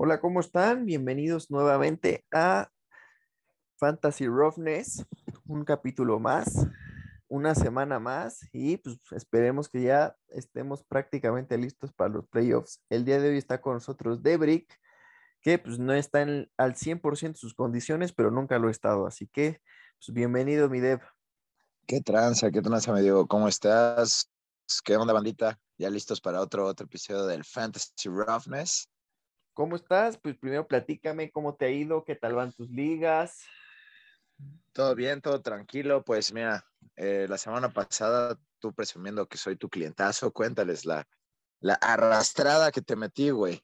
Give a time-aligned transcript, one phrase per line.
[0.00, 0.86] Hola, ¿cómo están?
[0.86, 2.70] Bienvenidos nuevamente a
[3.80, 5.04] Fantasy Roughness,
[5.44, 6.68] un capítulo más,
[7.26, 12.80] una semana más y pues esperemos que ya estemos prácticamente listos para los playoffs.
[12.88, 14.72] El día de hoy está con nosotros Debrick,
[15.40, 19.26] que pues no está en, al 100% sus condiciones, pero nunca lo ha estado, así
[19.26, 19.60] que
[19.98, 21.00] pues bienvenido mi Deb.
[21.88, 22.52] ¿Qué tranza?
[22.52, 23.26] ¿Qué tranza, me digo?
[23.26, 24.30] ¿Cómo estás?
[24.84, 25.58] ¿Qué onda, bandita?
[25.76, 28.88] ¿Ya listos para otro, otro episodio del Fantasy Roughness?
[29.58, 30.16] ¿Cómo estás?
[30.16, 33.44] Pues primero platícame cómo te ha ido, qué tal van tus ligas.
[34.72, 36.04] Todo bien, todo tranquilo.
[36.04, 41.08] Pues mira, eh, la semana pasada tú presumiendo que soy tu clientazo, cuéntales la,
[41.58, 43.60] la arrastrada que te metí, güey.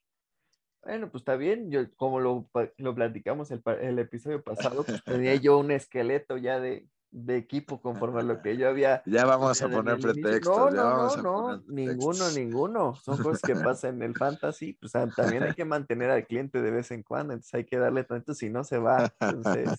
[0.83, 1.71] Bueno, pues está bien.
[1.71, 6.59] Yo, como lo, lo platicamos el, el episodio pasado, pues tenía yo un esqueleto ya
[6.59, 9.03] de, de equipo conforme a lo que yo había.
[9.07, 10.75] Ya vamos a poner pretextos.
[10.75, 12.95] No, no, no, no, ninguno, ninguno.
[12.97, 14.75] Son cosas que pasan en el fantasy.
[14.75, 18.05] Pues también hay que mantener al cliente de vez en cuando, entonces hay que darle
[18.05, 19.13] tanto si no se va.
[19.21, 19.79] Entonces.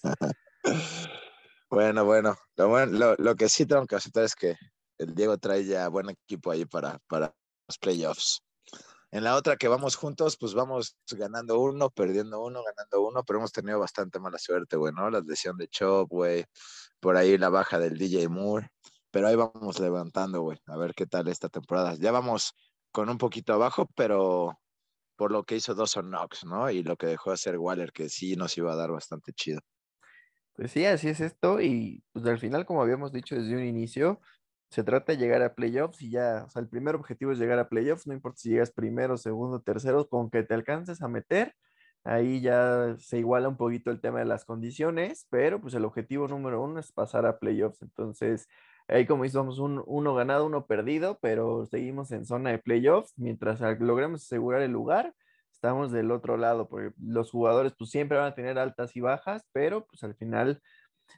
[1.70, 2.38] Bueno, bueno.
[2.56, 4.56] Lo, lo, lo que sí tengo que aceptar es que
[4.98, 7.36] el Diego trae ya buen equipo ahí para, para
[7.68, 8.45] los playoffs.
[9.16, 13.40] En la otra que vamos juntos, pues vamos ganando uno, perdiendo uno, ganando uno, pero
[13.40, 15.10] hemos tenido bastante mala suerte, güey, ¿no?
[15.10, 16.44] La lesión de Chop, güey,
[17.00, 18.72] por ahí la baja del DJ Moore,
[19.12, 21.96] pero ahí vamos levantando, güey, a ver qué tal esta temporada.
[21.98, 22.56] Ya vamos
[22.92, 24.60] con un poquito abajo, pero
[25.16, 26.70] por lo que hizo Dawson Knox, ¿no?
[26.70, 29.62] Y lo que dejó de hacer Waller, que sí nos iba a dar bastante chido.
[30.56, 34.20] Pues sí, así es esto, y pues al final, como habíamos dicho desde un inicio,
[34.70, 37.60] se trata de llegar a playoffs y ya, o sea, el primer objetivo es llegar
[37.60, 41.54] a playoffs, no importa si llegas primero, segundo, tercero, con que te alcances a meter,
[42.04, 46.28] ahí ya se iguala un poquito el tema de las condiciones, pero pues el objetivo
[46.28, 48.48] número uno es pasar a playoffs, entonces
[48.88, 53.62] ahí como hicimos un, uno ganado, uno perdido, pero seguimos en zona de playoffs, mientras
[53.80, 55.14] logremos asegurar el lugar,
[55.52, 59.44] estamos del otro lado, porque los jugadores pues siempre van a tener altas y bajas,
[59.52, 60.62] pero pues al final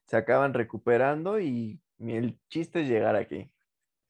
[0.05, 3.49] se acaban recuperando y el chiste es llegar aquí.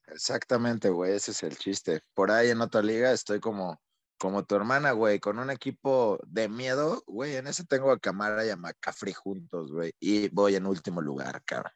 [0.07, 2.01] Exactamente, güey, ese es el chiste.
[2.13, 3.81] Por ahí en otra liga estoy como,
[4.17, 8.45] como tu hermana, güey, con un equipo de miedo, güey, en ese tengo a Camara
[8.45, 11.73] y a McCaffrey juntos, güey, y voy en último lugar, cabrón.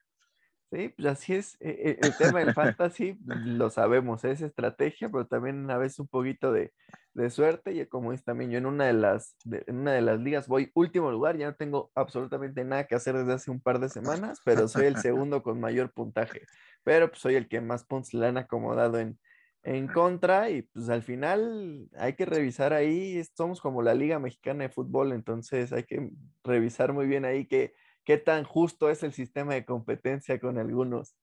[0.71, 1.57] Sí, pues así es.
[1.59, 6.07] E, e, el tema del fantasy lo sabemos, es estrategia, pero también a veces un
[6.07, 6.73] poquito de,
[7.13, 7.73] de suerte.
[7.73, 10.71] Y como es también yo en una de las en una de las ligas voy
[10.73, 14.41] último lugar, ya no tengo absolutamente nada que hacer desde hace un par de semanas,
[14.45, 16.41] pero soy el segundo con mayor puntaje.
[16.83, 19.19] Pero pues soy el que más puntos le han acomodado en,
[19.63, 24.63] en contra y pues al final hay que revisar ahí, somos como la Liga Mexicana
[24.63, 26.09] de Fútbol, entonces hay que
[26.43, 27.73] revisar muy bien ahí que
[28.03, 31.15] qué tan justo es el sistema de competencia con algunos.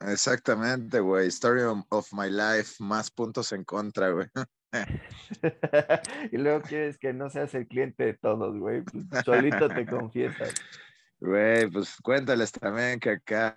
[0.00, 1.28] Exactamente, güey.
[1.28, 4.28] Story of my life, más puntos en contra, güey.
[6.32, 8.82] y luego quieres que no seas el cliente de todos, güey.
[8.82, 10.54] Pues, solito te confiesas.
[11.22, 13.54] Güey, pues cuéntales también que acá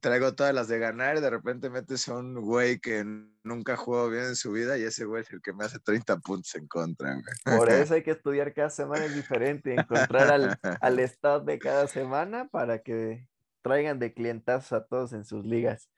[0.00, 3.02] traigo todas las de ganar y de repente metes a un güey que
[3.42, 6.18] nunca jugó bien en su vida y ese güey es el que me hace 30
[6.18, 7.20] puntos en contra.
[7.44, 11.88] Por eso hay que estudiar cada semana es diferente, encontrar al, al staff de cada
[11.88, 13.26] semana para que
[13.62, 15.90] traigan de clientas a todos en sus ligas.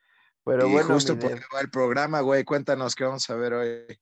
[0.45, 3.99] Pero bueno, justo por el programa, güey, cuéntanos qué vamos a ver hoy.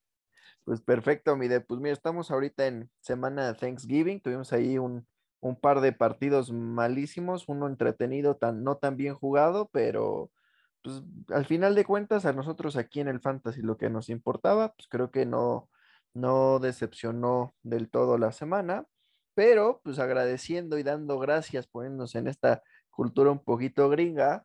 [0.64, 1.60] Pues perfecto, Mide.
[1.60, 4.20] Pues mira, estamos ahorita en semana de Thanksgiving.
[4.20, 5.06] Tuvimos ahí un,
[5.40, 10.30] un par de partidos malísimos, uno entretenido, tan, no tan bien jugado, pero
[10.82, 14.72] pues, al final de cuentas a nosotros aquí en el Fantasy lo que nos importaba,
[14.74, 15.68] pues creo que no,
[16.14, 18.86] no decepcionó del todo la semana,
[19.34, 22.62] pero pues agradeciendo y dando gracias, poniéndose en esta
[22.92, 24.44] cultura un poquito gringa,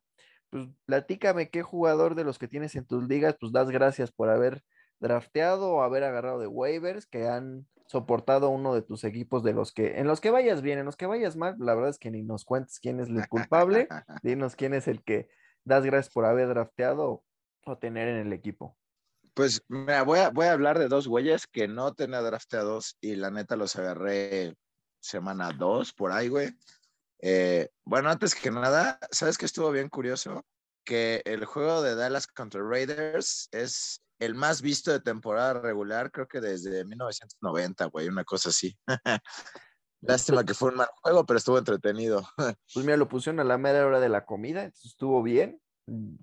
[0.50, 4.30] pues platícame qué jugador de los que tienes en tus ligas, pues das gracias por
[4.30, 4.64] haber
[5.00, 9.72] drafteado o haber agarrado de waivers que han soportado uno de tus equipos de los
[9.72, 12.12] que, en los que vayas bien, en los que vayas mal, la verdad es que
[12.12, 13.88] ni nos cuentes quién es el culpable,
[14.24, 15.30] dinos quién es el que
[15.64, 17.24] das gracias por haber drafteado
[17.66, 18.78] o tener en el equipo.
[19.34, 23.16] Pues mira, voy a, voy a hablar de dos güeyes que no tenía drafteados y
[23.16, 24.56] la neta los agarré
[25.00, 26.50] semana dos por ahí, güey.
[27.20, 30.46] Eh, bueno, antes que nada, ¿sabes que estuvo bien curioso?
[30.84, 36.28] Que el juego de Dallas contra Raiders es el más visto de temporada regular, creo
[36.28, 38.78] que desde 1990, güey, una cosa así.
[40.02, 42.28] Lástima que fue un mal juego, pero estuvo entretenido.
[42.74, 45.60] pues mira, lo pusieron a la media hora de la comida, estuvo bien.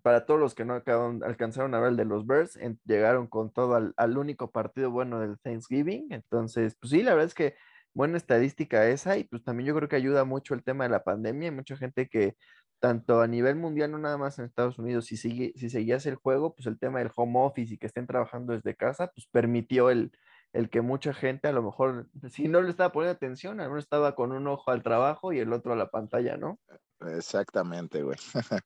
[0.02, 3.74] Para todos los que no alcanzaron a ver el de los Bears, llegaron con todo
[3.76, 6.08] al, al, único partido bueno del Thanksgiving.
[6.10, 7.54] Entonces, pues sí, la verdad es que
[7.94, 11.04] buena estadística esa y pues también yo creo que ayuda mucho el tema de la
[11.04, 11.48] pandemia.
[11.48, 12.36] Hay mucha gente que
[12.80, 16.16] tanto a nivel mundial, no nada más en Estados Unidos, si, sigue, si seguías el
[16.16, 19.88] juego, pues el tema del home office y que estén trabajando desde casa, pues permitió
[19.88, 20.12] el,
[20.52, 23.78] el que mucha gente a lo mejor, si no le estaba poniendo atención, a uno
[23.78, 26.60] estaba con un ojo al trabajo y el otro a la pantalla, ¿no?
[27.00, 28.18] Exactamente, güey.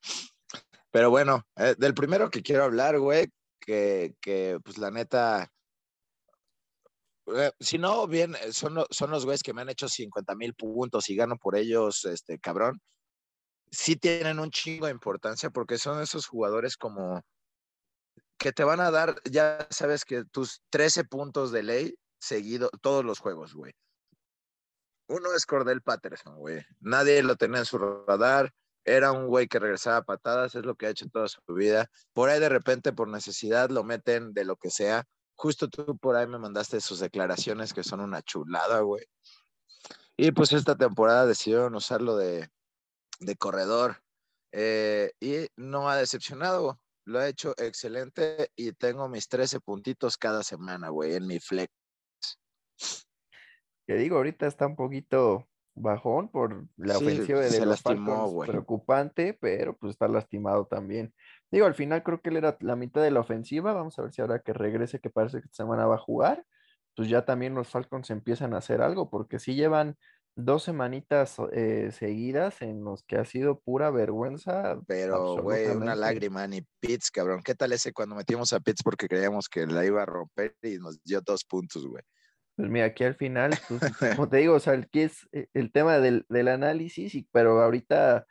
[0.90, 3.28] Pero bueno, eh, del primero que quiero hablar, güey,
[3.60, 5.48] que, que pues la neta,
[7.36, 10.54] eh, si no, bien, eh, son, son los güeyes que me han hecho 50 mil
[10.54, 12.80] puntos y gano por ellos, este, cabrón.
[13.70, 17.22] Sí tienen un chingo de importancia porque son esos jugadores como
[18.38, 23.04] que te van a dar, ya sabes que tus 13 puntos de ley seguido todos
[23.04, 23.72] los juegos, güey.
[25.08, 26.64] Uno es Cordell Patterson, güey.
[26.80, 28.52] Nadie lo tenía en su radar.
[28.84, 31.90] Era un güey que regresaba a patadas, es lo que ha hecho toda su vida.
[32.12, 35.06] Por ahí de repente, por necesidad, lo meten de lo que sea.
[35.38, 39.06] Justo tú por ahí me mandaste sus declaraciones que son una chulada, güey.
[40.16, 42.50] Y pues esta temporada decidieron usarlo de,
[43.20, 44.02] de corredor.
[44.52, 50.42] Eh, y no ha decepcionado lo ha hecho excelente y tengo mis 13 puntitos cada
[50.42, 51.72] semana, güey, en mi flex.
[53.86, 55.48] Que digo, ahorita está un poquito
[55.80, 61.14] bajón por la ofensiva de se los lastimó, Falcons, preocupante, pero pues está lastimado también.
[61.50, 64.12] Digo, al final creo que él era la mitad de la ofensiva, vamos a ver
[64.12, 66.44] si ahora que regrese, que parece que esta semana va a jugar,
[66.94, 69.96] pues ya también los Falcons empiezan a hacer algo, porque si llevan
[70.38, 74.80] dos semanitas eh, seguidas en los que ha sido pura vergüenza.
[74.86, 77.42] Pero, güey, una lágrima, ni Pitts, cabrón.
[77.42, 80.78] ¿Qué tal ese cuando metimos a Pitts porque creíamos que la iba a romper y
[80.78, 82.02] nos dio dos puntos, güey?
[82.58, 83.80] Pues mira, aquí al final, pues,
[84.16, 87.62] como te digo, o sea, aquí es eh, el tema del, del análisis, y, pero
[87.62, 88.26] ahorita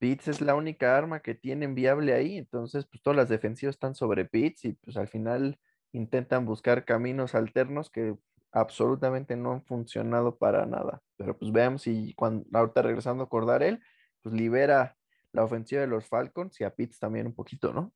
[0.00, 3.94] Pitts es la única arma que tienen viable ahí, entonces pues todas las defensivas están
[3.94, 5.60] sobre Pitts y pues al final
[5.92, 8.16] intentan buscar caminos alternos que
[8.50, 11.00] absolutamente no han funcionado para nada.
[11.16, 13.80] Pero pues veamos si cuando ahorita regresando a acordar él,
[14.20, 14.96] pues libera
[15.30, 17.94] la ofensiva de los Falcons y a Pitts también un poquito, ¿no?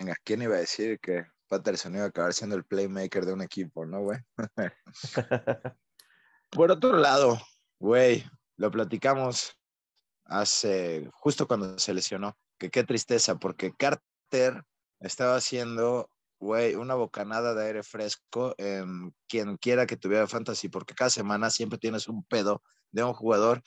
[0.00, 3.42] Venga, ¿quién iba a decir que Patterson iba a acabar siendo el playmaker de un
[3.42, 4.18] equipo, no, güey?
[6.50, 7.40] Por otro lado,
[7.78, 8.24] güey,
[8.56, 9.56] lo platicamos
[10.24, 14.62] hace, justo cuando se lesionó, que qué tristeza, porque Carter
[15.00, 16.08] estaba haciendo
[16.44, 21.50] güey, una bocanada de aire fresco en quien quiera que tuviera fantasy, porque cada semana
[21.50, 22.62] siempre tienes un pedo
[22.92, 23.62] de un jugador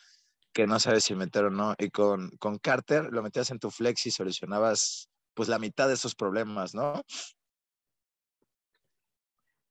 [0.54, 1.76] que no sabes si meter o no.
[1.78, 5.96] Y con, con Carter lo metías en tu flex y solucionabas pues la mitad de
[5.96, 7.04] esos problemas, ¿no?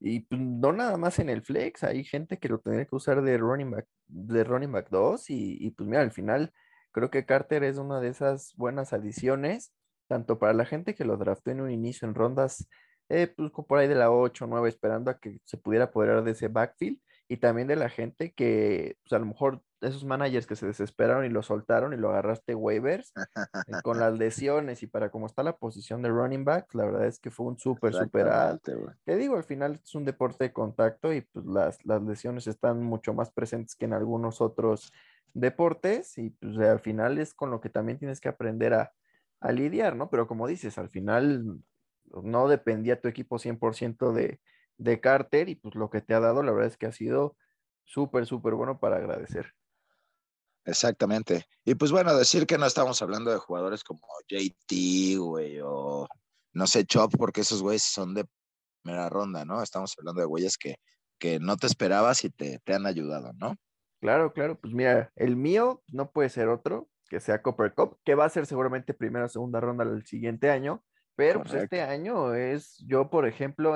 [0.07, 3.23] Y pues, no nada más en el flex, hay gente que lo tendría que usar
[3.23, 6.53] de running back, de running back 2 y, pues mira, al final
[6.93, 9.73] creo que Carter es una de esas buenas adiciones,
[10.07, 12.69] tanto para la gente que lo draftó en un inicio en rondas
[13.09, 16.23] eh, pues por ahí de la 8 o 9, esperando a que se pudiera apoderar
[16.25, 20.47] de ese backfield y también de la gente que, pues a lo mejor esos managers
[20.47, 24.87] que se desesperaron y lo soltaron y lo agarraste waivers eh, con las lesiones y
[24.87, 27.93] para cómo está la posición de running back, la verdad es que fue un súper,
[27.93, 28.73] súper alto.
[29.05, 32.83] Te digo, al final es un deporte de contacto y pues las, las lesiones están
[32.83, 34.93] mucho más presentes que en algunos otros
[35.35, 38.93] deportes y pues al final es con lo que también tienes que aprender a,
[39.41, 40.09] a lidiar, ¿no?
[40.09, 41.61] Pero como dices, al final
[42.23, 44.41] no dependía tu equipo 100% de,
[44.79, 47.37] de Carter y pues lo que te ha dado, la verdad es que ha sido
[47.85, 49.53] súper, súper bueno para agradecer.
[50.65, 51.47] Exactamente.
[51.65, 56.09] Y pues bueno, decir que no estamos hablando de jugadores como JT, güey, o
[56.53, 58.27] no sé, Chop, porque esos güeyes son de
[58.83, 59.63] primera ronda, ¿no?
[59.63, 60.77] Estamos hablando de güeyes que,
[61.19, 63.55] que no te esperabas y te, te han ayudado, ¿no?
[64.01, 64.59] Claro, claro.
[64.59, 68.31] Pues mira, el mío no puede ser otro que sea Copper Cup, que va a
[68.31, 70.85] ser seguramente primera o segunda ronda el siguiente año.
[71.15, 73.75] Pero pues este año es, yo por ejemplo,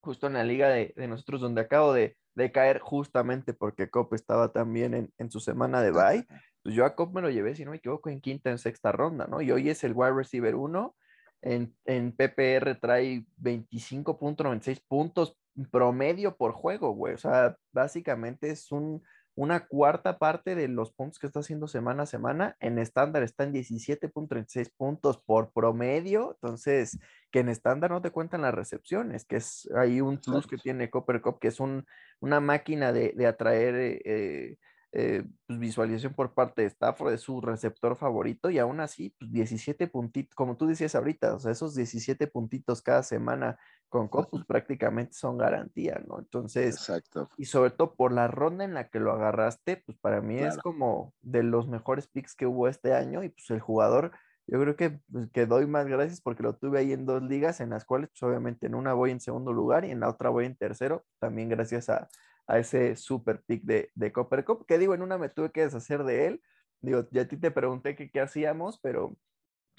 [0.00, 2.16] justo en la liga de, nosotros donde acabo de,
[2.52, 6.26] caer justamente porque Cop estaba también en, su semana de bye,
[6.62, 8.92] pues yo a Cop me lo llevé, si no me equivoco, en quinta, en sexta
[8.92, 9.40] ronda, ¿no?
[9.40, 10.94] Y hoy es el wide receiver 1,
[11.42, 15.36] en, en PPR trae 25.96 puntos
[15.70, 17.14] promedio por juego, güey.
[17.14, 19.02] O sea, básicamente es un
[19.36, 22.56] una cuarta parte de los puntos que está haciendo semana a semana.
[22.58, 26.38] En estándar está en 17.36 puntos por promedio.
[26.40, 26.98] Entonces,
[27.30, 30.88] que en estándar no te cuentan las recepciones, que es ahí un plus que tiene
[30.88, 31.86] Copper Cup, que es un,
[32.20, 33.74] una máquina de, atraer
[34.04, 34.56] eh,
[34.98, 39.30] eh, pues, visualización por parte de Stafford, de su receptor favorito, y aún así, pues
[39.30, 43.58] 17 puntitos, como tú decías ahorita, o sea, esos 17 puntitos cada semana
[43.90, 46.18] con Copus prácticamente son garantía, ¿no?
[46.18, 47.28] Entonces, Exacto.
[47.36, 50.56] y sobre todo por la ronda en la que lo agarraste, pues para mí es
[50.56, 54.12] como de los mejores picks que hubo este año, y pues el jugador,
[54.46, 57.60] yo creo que, pues, que doy más gracias porque lo tuve ahí en dos ligas,
[57.60, 60.30] en las cuales, pues obviamente en una voy en segundo lugar y en la otra
[60.30, 62.08] voy en tercero, también gracias a
[62.46, 65.62] a ese super pick de, de Copper Cup, que digo, en una me tuve que
[65.62, 66.42] deshacer de él.
[66.80, 69.16] Digo, ya a ti te pregunté qué hacíamos, pero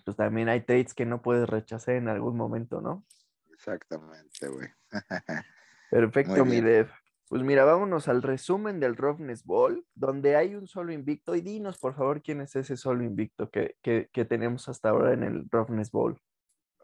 [0.04, 3.06] pues también hay trades que no puedes rechazar en algún momento, ¿no?
[3.54, 4.68] Exactamente, güey.
[5.90, 6.62] Perfecto, mi.
[6.62, 6.90] Dev.
[7.30, 11.36] Pues mira, vámonos al resumen del Roughness Ball, donde hay un solo invicto.
[11.36, 15.12] Y dinos, por favor, quién es ese solo invicto que, que- que tenemos hasta ahora
[15.14, 16.22] en el Roughness Ball.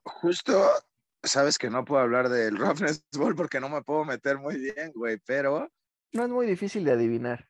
[0.04, 0.62] Justo,
[1.24, 4.92] sabes que no puedo hablar del Roughness Ball porque no me puedo meter muy bien,
[4.94, 5.70] güey, pero
[6.12, 7.48] No es muy difícil de adivinar.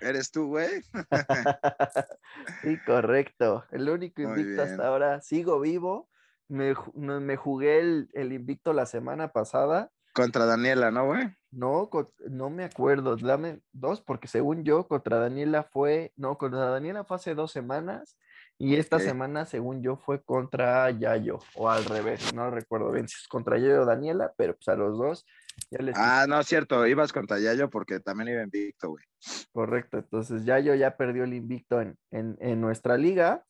[0.00, 0.82] eres tú, güey.
[2.62, 3.64] Sí, correcto.
[3.70, 5.20] El único invicto hasta ahora.
[5.20, 6.10] Sigo vivo.
[6.48, 9.90] Me, me jugué el, el invicto la semana pasada.
[10.12, 11.34] Contra Daniela, ¿no, güey?
[11.50, 11.88] No,
[12.28, 13.16] no me acuerdo.
[13.16, 16.12] Dame dos, porque según yo, contra Daniela fue.
[16.16, 18.18] No, contra Daniela fue hace dos semanas.
[18.56, 21.40] Y esta semana, según yo, fue contra Yayo.
[21.54, 22.32] O al revés.
[22.34, 25.26] No recuerdo bien si es contra Yayo o Daniela, pero pues a los dos
[25.70, 29.04] ya les Ah, no, es cierto, ibas contra Yayo porque también iba invicto, güey.
[29.52, 33.44] Correcto, entonces Yayo ya perdió el invicto en, en, en nuestra liga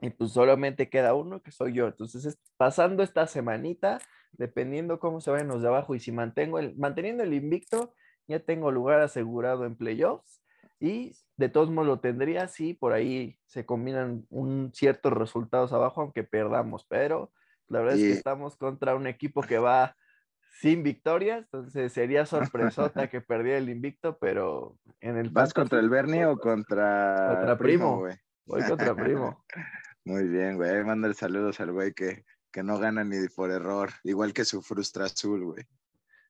[0.00, 1.86] y pues solamente queda uno que soy yo.
[1.86, 3.98] Entonces, es- pasando esta semanita,
[4.32, 7.94] dependiendo cómo se vayan los de abajo y si mantengo el, manteniendo el invicto,
[8.26, 10.42] ya tengo lugar asegurado en playoffs
[10.84, 16.02] y de todos modos lo tendría si por ahí se combinan un, ciertos resultados abajo,
[16.02, 17.32] aunque perdamos, pero
[17.68, 19.96] la verdad es que estamos contra un equipo que va
[20.60, 25.88] sin victorias, entonces sería sorpresota que perdiera el invicto, pero en el ¿Vas contra el
[25.88, 28.00] Bernie o contra, Contra Primo.
[28.00, 28.16] güey?
[28.44, 29.42] Voy contra primo.
[30.04, 30.84] Muy bien, güey.
[30.84, 35.06] Manda saludos al güey que, que no gana ni por error, igual que su Frustra
[35.06, 35.64] Azul, güey.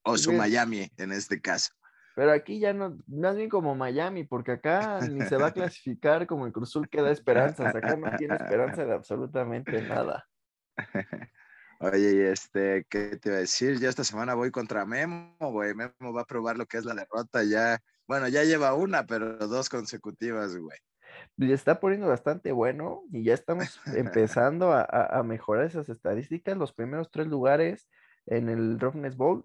[0.05, 0.43] O su Bien.
[0.43, 1.75] Miami, en este caso.
[2.15, 6.27] Pero aquí ya no, más bien como Miami, porque acá ni se va a clasificar
[6.27, 7.75] como el Cruzul que da esperanzas.
[7.75, 10.27] Acá no tiene esperanza de absolutamente nada.
[11.81, 13.81] Oye, y este, ¿qué te iba a decir?
[13.81, 15.75] Yo esta semana voy contra Memo, güey.
[15.75, 17.81] Memo va a probar lo que es la derrota ya.
[18.07, 20.79] Bueno, ya lleva una, pero dos consecutivas, güey.
[21.37, 26.57] Y está poniendo bastante bueno y ya estamos empezando a, a- mejorar esas estadísticas.
[26.57, 27.89] Los primeros tres lugares
[28.27, 29.45] en el Roughness Bowl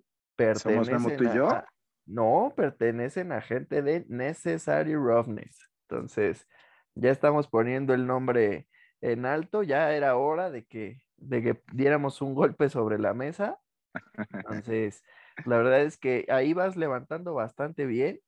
[0.55, 1.49] ¿Somos pertenecen Memo, tú y yo?
[1.49, 1.65] a-
[2.09, 5.69] no, pertenecen a gente de Necessary Roughness.
[5.87, 6.47] Entonces,
[6.95, 8.67] ya estamos poniendo el nombre
[9.01, 9.63] en alto.
[9.63, 13.59] Ya era hora de que, de que diéramos un golpe sobre la mesa.
[14.33, 15.03] Entonces,
[15.45, 18.19] la verdad es que ahí vas levantando bastante bien.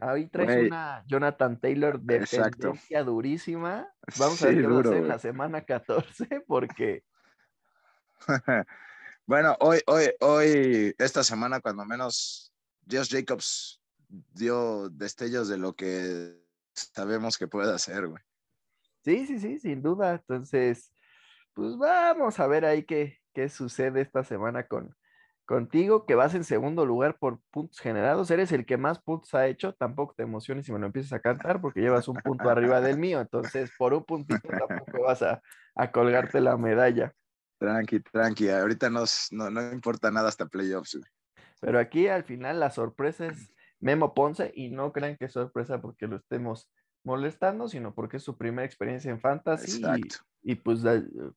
[0.00, 2.58] Ahí traes una Jonathan Taylor de Exacto.
[2.58, 3.88] dependencia durísima.
[4.18, 7.02] Vamos a ver va a en la semana 14, porque
[9.26, 12.52] bueno, hoy, hoy, hoy, esta semana, cuando menos,
[12.90, 16.40] Josh Jacobs dio destellos de lo que
[16.72, 18.22] sabemos que puede hacer, güey.
[19.02, 20.14] sí, sí, sí, sin duda.
[20.14, 20.92] Entonces,
[21.54, 24.94] pues vamos a ver ahí qué, qué sucede esta semana con
[25.46, 28.30] contigo, que vas en segundo lugar por puntos generados.
[28.30, 29.72] Eres el que más puntos ha hecho.
[29.74, 32.98] Tampoco te emociones si me lo empiezas a cantar, porque llevas un punto arriba del
[32.98, 33.20] mío.
[33.20, 35.40] Entonces, por un puntito tampoco vas a,
[35.74, 37.14] a colgarte la medalla.
[37.58, 38.50] Tranqui, tranqui.
[38.50, 41.10] Ahorita no, no, no importa nada hasta playoffs, güey.
[41.60, 45.80] Pero aquí al final la sorpresa es Memo Ponce y no crean que es sorpresa
[45.80, 46.70] porque lo estemos
[47.04, 49.72] molestando, sino porque es su primera experiencia en fantasy.
[49.72, 50.16] y- Exacto.
[50.42, 50.80] Y, pues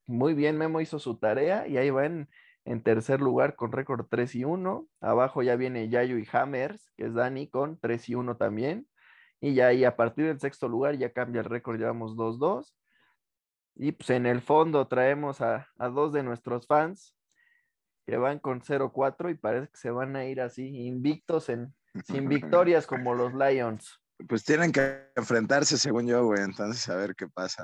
[0.05, 2.29] muy bien, Memo hizo su tarea y ahí va en,
[2.65, 4.87] en tercer lugar con récord 3 y 1.
[5.01, 8.87] Abajo ya viene Yayo y Hammers, que es Dani con 3 y 1 también.
[9.41, 12.75] Y ya ahí a partir del sexto lugar ya cambia el récord, llevamos 2-2.
[13.75, 17.15] Y pues en el fondo traemos a, a dos de nuestros fans
[18.09, 21.75] que van con 0-4 y parece que se van a ir así invictos en
[22.05, 24.01] sin victorias como los Lions.
[24.27, 26.41] Pues tienen que enfrentarse, según yo, güey.
[26.41, 27.63] Entonces, a ver qué pasa.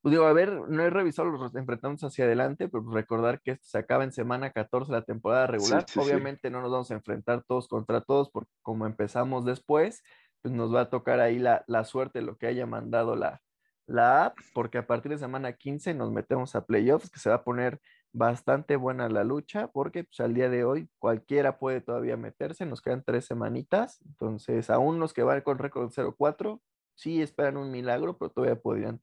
[0.00, 3.66] Pues digo, a ver, no he revisado los enfrentamientos hacia adelante, pero recordar que esto
[3.66, 5.84] se acaba en semana 14 la temporada regular.
[5.86, 6.00] sí, sí.
[6.00, 10.02] Obviamente no nos vamos a enfrentar todos contra todos, porque como empezamos después,
[10.42, 13.40] pues nos va a tocar ahí la, la suerte, lo que haya mandado la,
[13.86, 17.36] la app, porque a partir de semana 15 nos metemos a playoffs, que se va
[17.36, 17.80] a poner
[18.14, 22.80] bastante buena la lucha, porque pues al día de hoy cualquiera puede todavía meterse, nos
[22.80, 26.62] quedan tres semanitas, entonces aún los que van con récord 0-4,
[26.94, 29.02] sí esperan un milagro, pero todavía podrían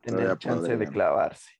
[0.00, 1.50] tener Todavía chance de clavarse.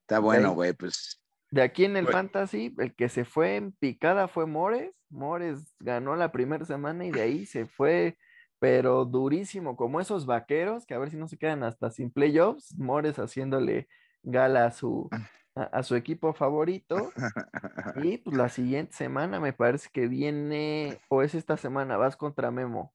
[0.00, 0.72] Está bueno, güey.
[0.72, 2.12] Pues De aquí en el Güey.
[2.12, 4.92] fantasy, el que se fue en picada fue Mores.
[5.08, 8.18] Mores ganó la primera semana y de ahí se fue,
[8.58, 12.76] pero durísimo, como esos vaqueros, que a ver si no se quedan hasta sin playoffs.
[12.76, 13.88] Mores haciéndole
[14.30, 15.08] gala a su,
[15.54, 17.12] a, a su equipo favorito.
[18.04, 22.50] Y pues la siguiente semana me parece que viene, o es esta semana, vas contra
[22.50, 22.94] Memo.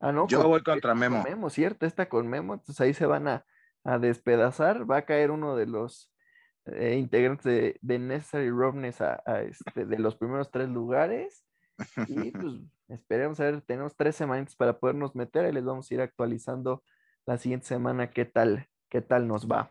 [0.00, 0.26] Ah, no.
[0.26, 1.22] Yo con- voy contra con Memo.
[1.22, 3.44] Memo, cierto, está con Memo, entonces ahí se van a,
[3.84, 6.12] a despedazar, va a caer uno de los
[6.66, 11.44] eh, integrantes de, de Necessary Roughness a, a este, de los primeros tres lugares.
[12.08, 12.54] Y pues
[12.88, 16.82] esperemos a ver, tenemos tres semanitas para podernos meter y les vamos a ir actualizando
[17.26, 19.70] la siguiente semana qué tal, qué tal nos va.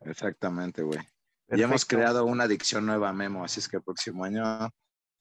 [0.00, 1.00] Exactamente, güey.
[1.48, 4.42] Y hemos creado una adicción nueva a Memo, así es que el próximo año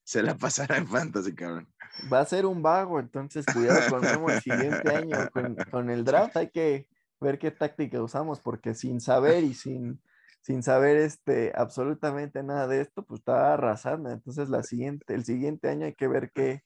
[0.03, 1.67] se la pasará en fantasy, cabrón.
[2.11, 5.29] Va a ser un vago, entonces cuidado con Memo el siguiente año.
[5.31, 6.87] Con, con, el draft hay que
[7.19, 10.01] ver qué táctica usamos, porque sin saber y sin,
[10.41, 14.09] sin saber este, absolutamente nada de esto, pues está arrasando.
[14.09, 16.63] Entonces la siguiente, el siguiente año hay que ver qué,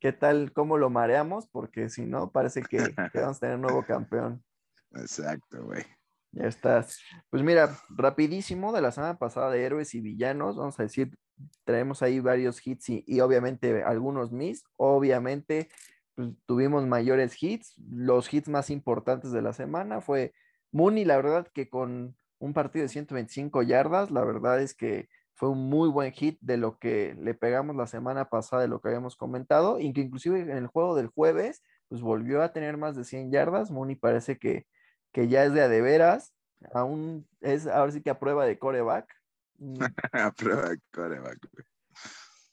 [0.00, 2.78] qué tal, cómo lo mareamos, porque si no, parece que,
[3.12, 4.44] que vamos a tener un nuevo campeón.
[4.92, 5.84] Exacto, güey.
[6.32, 7.00] Ya estás.
[7.28, 11.16] Pues mira, rapidísimo de la semana pasada de héroes y villanos, vamos a decir,
[11.64, 14.64] traemos ahí varios hits y, obviamente algunos miss.
[14.76, 15.68] Obviamente
[16.14, 17.74] pues, tuvimos mayores hits.
[17.90, 20.32] Los hits más importantes de la semana fue
[20.72, 25.48] Mooney, la verdad que con un partido de 125 yardas, la verdad es que fue
[25.48, 28.88] un muy buen hit de lo que le pegamos la semana pasada, de lo que
[28.88, 32.94] habíamos comentado, y que inclusive en el juego del jueves, pues volvió a tener más
[32.94, 33.70] de 100 yardas.
[33.70, 34.66] Mooney parece que
[35.12, 36.32] que ya es de a de veras,
[36.72, 39.08] aún es ahora sí que a prueba de coreback.
[39.58, 39.78] Mm.
[40.12, 41.38] a prueba de coreback.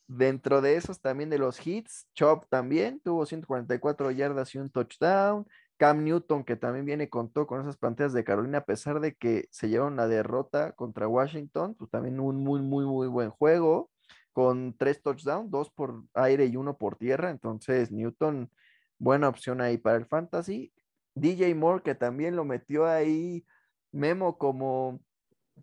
[0.08, 5.46] Dentro de esos también de los hits, Chop también tuvo 144 yardas y un touchdown.
[5.78, 9.14] Cam Newton, que también viene con todo con esas pantallas de Carolina, a pesar de
[9.16, 13.92] que se llevaron la derrota contra Washington, pues también un muy, muy, muy buen juego,
[14.34, 17.30] con tres touchdowns, dos por aire y uno por tierra.
[17.30, 18.50] Entonces, Newton,
[18.98, 20.74] buena opción ahí para el fantasy.
[21.20, 23.46] DJ Moore, que también lo metió ahí
[23.92, 25.00] Memo como,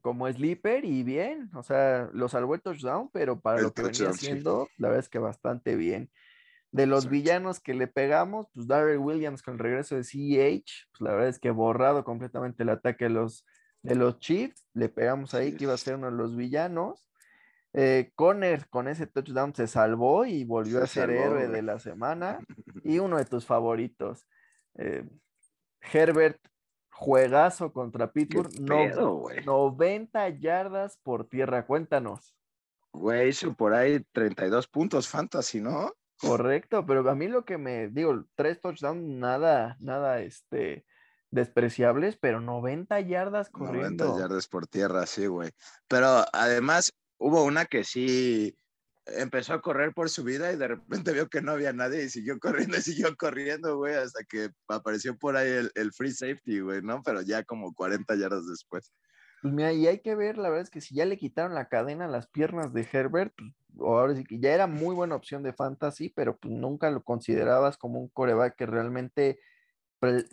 [0.01, 4.11] como sleeper y bien, o sea, lo salvó el touchdown, pero para lo que venía
[4.11, 6.11] haciendo, la verdad es que bastante bien.
[6.73, 11.01] De los villanos que le pegamos, pues Darrell Williams con el regreso de CEH, pues
[11.01, 13.47] la verdad es que borrado completamente el ataque de los,
[13.83, 17.07] de los Chiefs, le pegamos ahí que iba a ser uno de los villanos.
[17.75, 22.39] Eh, Conner con ese touchdown se salvó y volvió a ser héroe de la semana.
[22.85, 24.27] Y uno de tus favoritos,
[24.75, 25.09] eh,
[25.93, 26.41] Herbert,
[26.91, 28.51] juegazo contra Pittsburgh.
[29.45, 32.35] 90 yardas por tierra, cuéntanos.
[32.93, 35.93] Güey, hizo por ahí 32 puntos fantasy, ¿no?
[36.19, 40.87] Correcto, pero a mí lo que me digo, tres touchdowns, nada, nada, este,
[41.31, 44.05] despreciables, pero 90 yardas corriendo.
[44.05, 45.51] 90 yardas por tierra, sí, güey.
[45.89, 48.57] Pero además hubo una que sí,
[49.07, 52.09] empezó a correr por su vida y de repente vio que no había nadie y
[52.09, 56.83] siguió corriendo y siguió corriendo, güey, hasta que apareció por ahí el, free safety, güey,
[56.83, 57.03] ¿no?
[57.03, 58.93] Pero ya como 40 yardas después.
[59.43, 61.69] Pues mira, y hay que ver, la verdad es que si ya le quitaron la
[61.69, 65.17] cadena a las piernas de Herbert, pues, o ahora sí que ya era muy buena
[65.17, 69.39] opción de fantasy, pero pues nunca lo considerabas como un coreback que realmente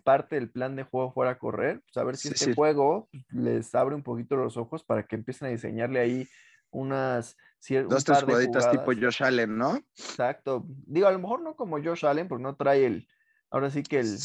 [0.03, 3.25] parte del plan de juego fuera a correr, pues a ver si este juego pues,
[3.31, 6.27] les abre un poquito los ojos para que empiecen a diseñarle ahí
[6.71, 7.37] unas
[7.69, 9.77] Dos, tres jugaditas tipo Josh Allen, ¿no?
[9.95, 10.65] Exacto.
[10.87, 13.07] Digo, a lo mejor no como Josh Allen, porque no trae el,
[13.51, 14.17] ahora sí que el,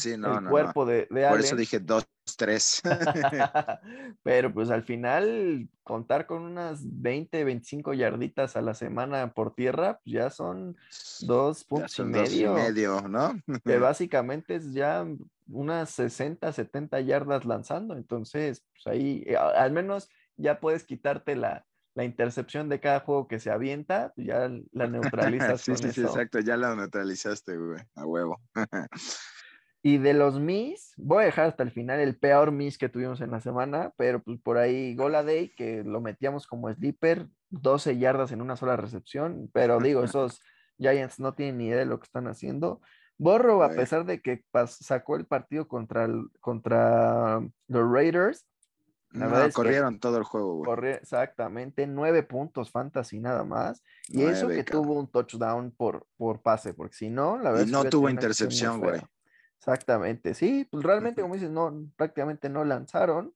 [0.49, 1.29] cuerpo De, Allen.
[1.29, 2.81] Por eso dije dos, tres.
[4.23, 9.99] Pero pues al final, contar con unas 20, 25 yarditas a la semana por tierra,
[10.03, 10.75] pues ya son
[11.21, 12.53] dos puntos y medio.
[12.55, 13.39] medio, ¿no?
[13.63, 15.05] que básicamente es ya
[15.47, 17.95] unas 60, 70 yardas lanzando.
[17.95, 21.66] Entonces, pues ahí, eh, al menos ya puedes quitarte la,
[21.97, 24.87] la intercepción de cada juego que se avienta, pues, ya la
[25.31, 25.61] neutralizas.
[25.61, 28.39] sí, sí, sí, exacto, ya la neutralizaste, güey, a huevo.
[29.81, 33.19] y de los Miss, voy a dejar hasta el final el peor Miss que tuvimos
[33.21, 37.97] en la semana, pero pues por ahí Gola Day, que lo metíamos como sleeper, 12
[37.97, 40.39] yardas en una sola recepción, pero digo, esos
[40.77, 42.79] Giants no tienen ni idea de lo que están haciendo.
[43.17, 46.07] Borro, a pesar de que sacó el partido contra,
[46.41, 48.45] contra los Raiders,
[49.11, 50.91] no, corrieron todo el juego, güey.
[50.91, 53.83] exactamente, nueve puntos fantasy nada más.
[54.09, 57.67] Y eso que tuvo un touchdown por, por pase, porque si no, la verdad.
[57.67, 59.01] Y no tuvo intercepción, güey.
[59.57, 63.33] Exactamente, sí, pues realmente, como dices, no, prácticamente no lanzaron.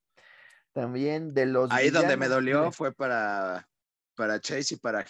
[0.73, 1.71] También de los.
[1.71, 3.67] Ahí donde me dolió fue para,
[4.15, 5.05] para Chase y para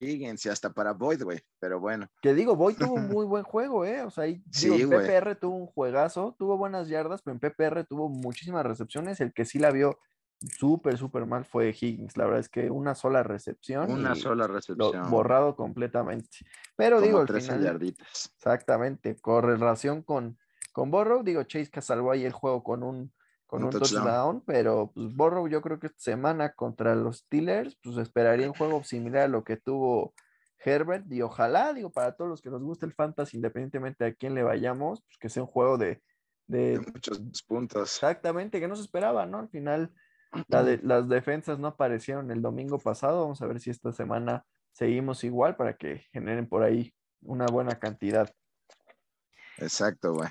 [0.00, 2.08] Higgins y hasta para Boyd, güey, pero bueno.
[2.22, 4.02] Que digo, Boyd tuvo un muy buen juego, ¿eh?
[4.02, 8.08] O sea, ahí, en PPR tuvo un juegazo, tuvo buenas yardas, pero en PPR tuvo
[8.08, 9.20] muchísimas recepciones.
[9.20, 9.98] El que sí la vio
[10.40, 12.16] súper, súper mal fue Higgins.
[12.16, 13.90] La verdad es que una sola recepción.
[13.90, 15.10] Una sola recepción.
[15.10, 16.38] borrado completamente.
[16.76, 18.32] Pero digo, tres yarditas.
[18.36, 20.38] Exactamente, correlación con,
[20.72, 21.22] con Borrow.
[21.22, 23.12] Digo, Chase que salvó ahí el juego con un,
[23.54, 24.42] con un, touchdown.
[24.44, 28.82] pero pues Borrow yo creo que esta semana contra los Steelers, pues esperaría un juego
[28.82, 30.12] similar a lo que tuvo
[30.58, 31.10] Herbert.
[31.12, 34.42] Y ojalá, digo, para todos los que nos gusta el fantasy, independientemente de quién le
[34.42, 36.02] vayamos, pues que sea un juego de,
[36.48, 37.94] de, de muchos puntos.
[37.94, 39.38] Exactamente, que no se esperaba, ¿no?
[39.38, 39.92] Al final
[40.82, 43.22] las defensas no aparecieron el domingo pasado.
[43.22, 47.78] Vamos a ver si esta semana seguimos igual para que generen por ahí una buena
[47.78, 48.28] cantidad.
[49.58, 50.28] Exacto, güey.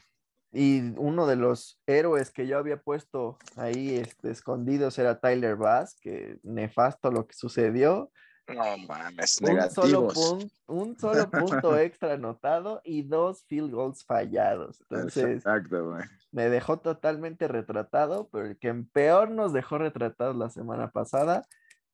[0.56, 5.98] Y uno de los héroes que yo había puesto ahí este, escondidos era Tyler Bass,
[6.00, 8.12] que nefasto lo que sucedió.
[8.48, 10.48] No mames, un solo, negativos.
[10.68, 14.80] un solo punto extra anotado y dos field goals fallados.
[14.82, 15.98] Entonces, Exacto,
[16.32, 21.44] me dejó totalmente retratado, pero el que peor nos dejó retratados la semana pasada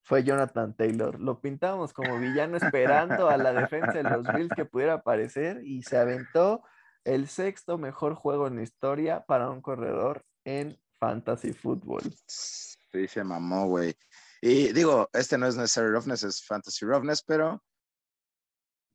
[0.02, 1.20] fue Jonathan Taylor.
[1.20, 5.84] Lo pintamos como villano esperando a la defensa de los Bills que pudiera aparecer y
[5.84, 6.64] se aventó
[7.04, 12.02] el sexto mejor juego en la historia para un corredor en fantasy football.
[12.28, 13.96] Sí, se mamó, güey.
[14.42, 17.62] Y digo, este no es necessary roughness, es fantasy roughness, pero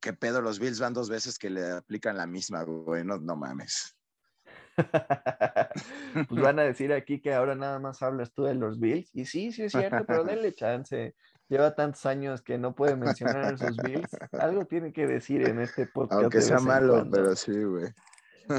[0.01, 3.03] qué pedo, los Bills van dos veces que le aplican la misma, güey.
[3.03, 3.95] No, no mames.
[6.29, 9.09] pues van a decir aquí que ahora nada más hablas tú de los Bills.
[9.13, 11.15] Y sí, sí es cierto, pero denle chance.
[11.47, 14.09] Lleva tantos años que no puede mencionar a sus Bills.
[14.31, 16.21] Algo tiene que decir en este podcast.
[16.21, 17.93] Aunque sea malo, pero sí, güey.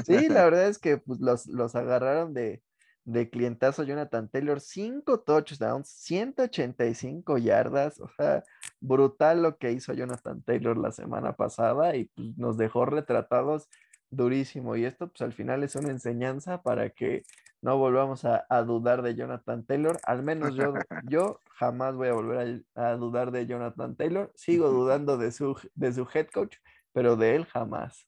[0.05, 2.61] Sí, la verdad es que pues, los, los agarraron de,
[3.07, 8.43] de clientazo Jonathan Taylor, cinco touchdowns, 185 yardas, o sea,
[8.81, 13.69] brutal lo que hizo Jonathan Taylor la semana pasada y pues, nos dejó retratados
[14.09, 14.75] durísimo.
[14.75, 17.23] Y esto pues al final es una enseñanza para que
[17.61, 19.99] no volvamos a, a dudar de Jonathan Taylor.
[20.03, 20.73] Al menos yo,
[21.09, 24.31] yo jamás voy a volver a, a dudar de Jonathan Taylor.
[24.35, 26.57] Sigo dudando de su, de su head coach,
[26.93, 28.07] pero de él jamás.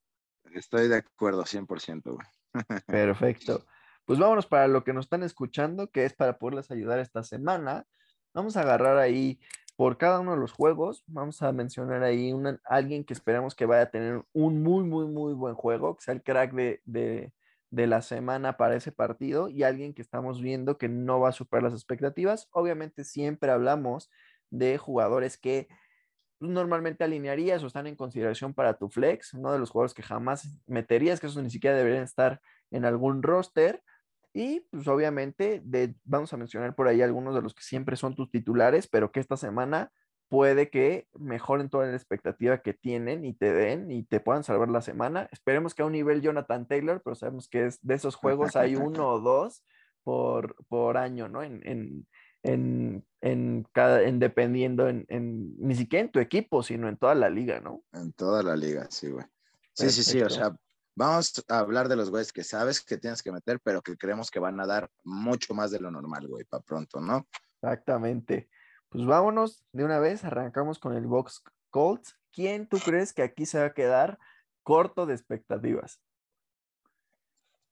[0.54, 2.28] Estoy de acuerdo, 100%, güey.
[2.88, 3.66] Perfecto.
[4.06, 7.86] Pues vámonos para lo que nos están escuchando, que es para poderles ayudar esta semana.
[8.34, 9.40] Vamos a agarrar ahí
[9.80, 13.66] por cada uno de los juegos, vamos a mencionar ahí una, alguien que esperamos que
[13.66, 17.32] vaya a tener un muy, muy, muy buen juego, que sea el crack de, de,
[17.70, 21.32] de la semana para ese partido y alguien que estamos viendo que no va a
[21.32, 22.50] superar las expectativas.
[22.52, 24.10] Obviamente siempre hablamos
[24.50, 25.70] de jugadores que
[26.42, 30.58] normalmente alinearías o están en consideración para tu flex, uno de los jugadores que jamás
[30.68, 33.82] meterías, que esos ni siquiera deberían estar en algún roster.
[34.34, 38.16] Y pues obviamente de, vamos a mencionar por ahí algunos de los que siempre son
[38.16, 39.92] tus titulares, pero que esta semana
[40.30, 44.70] puede que mejoren toda la expectativa que tienen y te den y te puedan salvar
[44.70, 45.28] la semana.
[45.32, 48.76] Esperemos que a un nivel Jonathan Taylor, pero sabemos que es de esos juegos hay
[48.76, 49.66] uno o dos
[50.04, 51.42] por, por año, ¿no?
[51.42, 52.08] En, en,
[52.44, 57.16] en, en cada, en dependiendo, en, en, ni siquiera en tu equipo, sino en toda
[57.16, 57.84] la liga, ¿no?
[57.92, 59.26] En toda la liga, sí, güey.
[59.74, 60.56] Sí, sí, sí, o sea,
[61.00, 64.30] vamos a hablar de los güeyes que sabes que tienes que meter, pero que creemos
[64.30, 67.26] que van a dar mucho más de lo normal, güey, para pronto, ¿no?
[67.62, 68.50] Exactamente.
[68.90, 72.18] Pues vámonos de una vez, arrancamos con el Box Colts.
[72.34, 74.20] ¿Quién tú crees que aquí se va a quedar
[74.62, 76.02] corto de expectativas?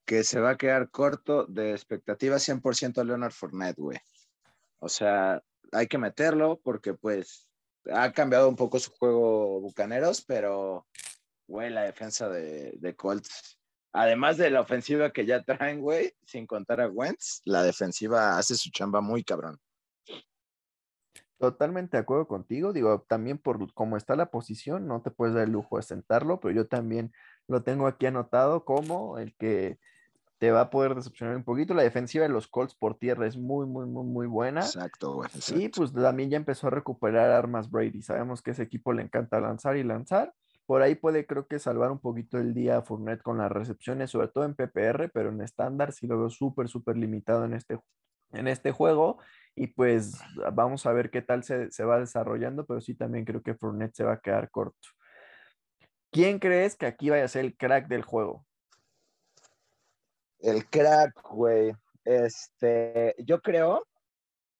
[0.06, 4.00] Que se va a quedar corto de expectativas 100% a Leonard Fournette, güey.
[4.80, 7.50] O sea, hay que meterlo porque pues
[7.92, 10.88] ha cambiado un poco su juego Bucaneros, pero
[11.48, 13.58] güey, la defensa de, de, Colts,
[13.94, 18.56] además de la ofensiva que ya traen, güey, sin contar a Wentz, la defensiva hace
[18.56, 19.60] su chamba muy cabrón.
[21.40, 25.44] Totalmente de acuerdo contigo, digo, también por cómo está la posición, no te puedes dar
[25.44, 27.14] el lujo de sentarlo, pero yo también
[27.48, 29.78] lo tengo aquí anotado como el que
[30.38, 31.74] te va a poder decepcionar un poquito.
[31.74, 34.62] La defensiva de los Colts por tierra es muy, muy, muy, muy buena.
[34.62, 35.30] Exacto, güey.
[35.34, 35.62] Exacto.
[35.62, 38.02] Y pues también ya empezó a recuperar armas Brady.
[38.02, 40.34] Sabemos que ese equipo le encanta lanzar y lanzar.
[40.67, 44.12] Por ahí puede creo que salvar un poquito el día a Fournette con las recepciones,
[44.12, 47.80] sobre todo en PPR, pero en estándar sí lo veo súper, súper limitado en este,
[48.34, 49.17] en este juego.
[49.56, 50.19] Y pues
[50.53, 53.95] vamos a ver qué tal se, se, va desarrollando, pero sí también creo que Fournette
[53.95, 54.89] se va a quedar corto.
[56.12, 58.45] ¿Quién crees que aquí vaya a ser el crack del juego?
[60.39, 61.71] El crack, güey.
[62.03, 63.88] Este, yo creo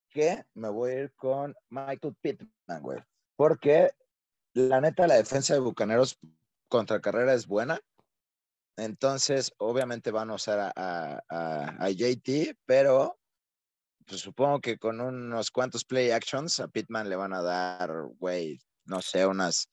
[0.09, 2.99] que me voy a ir con Michael Pittman, güey.
[3.35, 3.91] Porque
[4.57, 6.19] la neta, la defensa de Bucaneros
[6.67, 7.79] contra carrera es buena.
[8.75, 13.17] Entonces, obviamente van a usar a, a, a, JT, pero
[14.05, 18.59] pues, supongo que con unos cuantos play actions a Pittman le van a dar, güey,
[18.85, 19.69] no sé, unas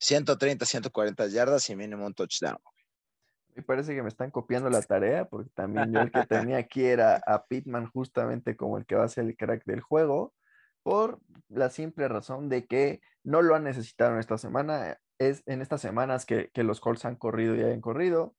[0.00, 2.58] 130, 140 yardas y mínimo un touchdown.
[3.54, 6.84] Me parece que me están copiando la tarea, porque también yo el que tenía aquí
[6.84, 10.32] era a Pittman justamente como el que va a ser el crack del juego
[10.82, 14.98] por la simple razón de que no lo han necesitado esta semana.
[15.18, 18.34] Es en estas semanas que, que los Colts han corrido y han corrido.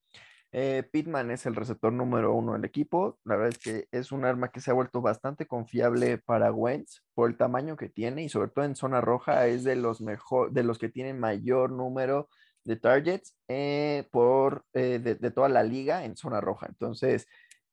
[0.52, 3.20] Eh, Pittman es el receptor número uno del equipo.
[3.24, 7.04] La verdad es que es un arma que se ha vuelto bastante confiable para Wentz
[7.14, 10.52] por el tamaño que tiene y sobre todo en zona roja es de los mejor,
[10.52, 12.30] de los que tienen mayor número
[12.64, 16.68] de targets eh, por eh, de, toda la liga en zona roja.
[16.68, 17.28] Entonces,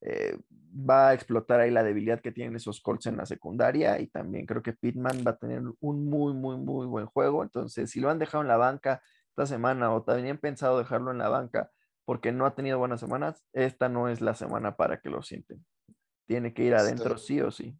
[0.08, 0.38] eh,
[0.72, 4.46] va a explotar ahí la debilidad que tienen esos Colts en la secundaria y también
[4.46, 7.42] creo que Pittman va a tener un muy, muy, muy buen juego.
[7.42, 11.18] Entonces, si lo han dejado en la banca esta semana o también pensado dejarlo en
[11.18, 11.72] la banca
[12.04, 15.66] porque no ha tenido buenas semanas, esta no es la semana para que lo sienten.
[16.28, 17.76] Tiene que ir adentro estoy, sí o sí.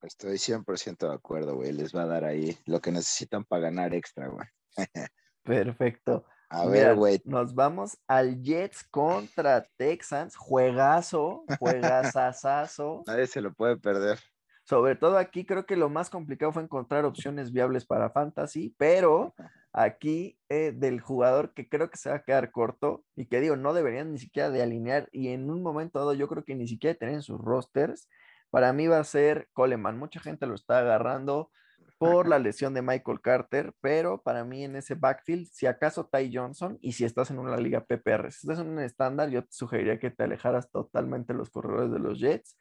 [0.00, 1.72] Estoy 100% de acuerdo, güey.
[1.72, 4.46] Les va a dar ahí lo que necesitan para ganar extra, güey.
[5.42, 6.24] Perfecto.
[6.48, 7.20] A ver, güey.
[7.24, 10.36] Nos vamos al Jets contra Texans.
[10.36, 13.02] Juegazo, juegazazazo.
[13.06, 14.18] Nadie se lo puede perder.
[14.64, 19.34] Sobre todo aquí creo que lo más complicado fue encontrar opciones viables para fantasy, pero
[19.72, 23.54] aquí eh, del jugador que creo que se va a quedar corto y que digo,
[23.56, 26.66] no deberían ni siquiera de alinear y en un momento dado yo creo que ni
[26.66, 28.08] siquiera tener en sus rosters,
[28.50, 29.98] para mí va a ser Coleman.
[29.98, 31.50] Mucha gente lo está agarrando
[31.98, 36.30] por la lesión de Michael Carter, pero para mí en ese backfield, si acaso Ty
[36.34, 39.52] Johnson y si estás en una liga PPR, si estás en un estándar, yo te
[39.52, 42.56] sugeriría que te alejaras totalmente los corredores de los Jets.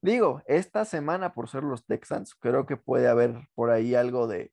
[0.00, 4.52] Digo, esta semana por ser los Texans, creo que puede haber por ahí algo de,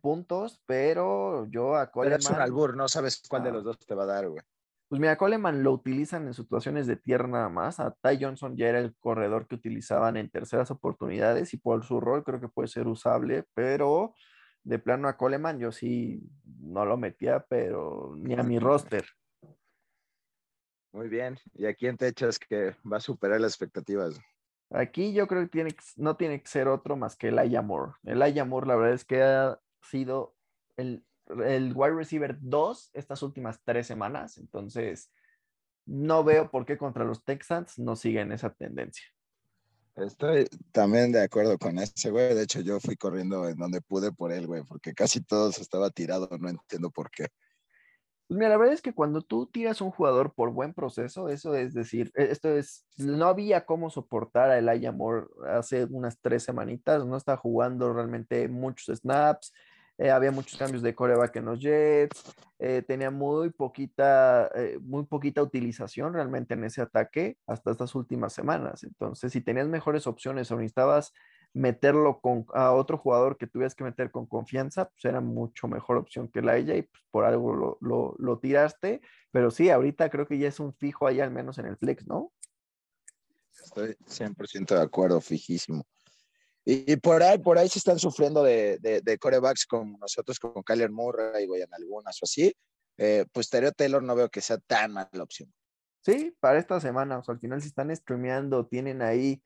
[0.00, 2.18] puntos, pero yo a Coleman...
[2.18, 4.42] Pero es un albur, no sabes cuál de los dos te va a dar, güey.
[4.88, 7.78] Pues mira, Coleman lo utilizan en situaciones de tierra nada más.
[7.78, 12.00] A Ty Johnson ya era el corredor que utilizaban en terceras oportunidades y por su
[12.00, 14.14] rol creo que puede ser usable, pero
[14.64, 16.22] de plano a Coleman yo sí
[16.60, 19.04] no lo metía, pero ni a mi roster.
[20.92, 21.38] Muy bien.
[21.52, 24.18] ¿Y aquí en te echas que va a superar las expectativas?
[24.70, 27.96] Aquí yo creo que tiene, no tiene que ser otro más que el Ayamor.
[28.04, 30.34] El Ayamor, la verdad es que ha sido
[30.76, 31.04] el,
[31.44, 34.38] el wide receiver 2 estas últimas tres semanas.
[34.38, 35.10] Entonces,
[35.86, 39.04] no veo por qué contra los Texans no siguen esa tendencia.
[39.96, 42.34] Estoy también de acuerdo con ese, güey.
[42.34, 45.90] De hecho, yo fui corriendo en donde pude por él, güey, porque casi todos estaba
[45.90, 47.26] tirado, no entiendo por qué.
[48.28, 51.54] Pues mira, la verdad es que cuando tú tiras un jugador por buen proceso, eso
[51.54, 56.42] es decir, e, esto es, no había cómo soportar a Elijah Moore hace unas tres
[56.42, 59.54] semanitas, no está jugando realmente muchos snaps,
[59.98, 62.22] eh, había muchos cambios de coreback en los Jets,
[62.60, 68.32] eh, tenía muy poquita, eh, muy poquita utilización realmente en ese ataque hasta estas últimas
[68.32, 68.84] semanas.
[68.84, 71.12] Entonces, si tenías mejores opciones o necesitabas
[71.52, 75.96] meterlo con, a otro jugador que tuvieras que meter con confianza, pues era mucho mejor
[75.96, 79.00] opción que la ella y pues por algo lo, tiraste.
[79.32, 82.06] Pero sí, ahorita creo que ya es un fijo ahí al menos en el flex,
[82.06, 82.32] ¿no?
[83.64, 85.84] Estoy 100% de acuerdo, fijísimo.
[86.70, 90.90] Y, por ahí, por ahí se están sufriendo de, de, corebacks como nosotros, con Kyler
[90.90, 92.54] Murray, y en algunas o así.
[92.98, 95.50] Eh, pues Tereo Taylor no veo que sea tan mala opción.
[96.02, 99.42] Sí, para esta semana, o sea, al final si están streameando, tienen ahí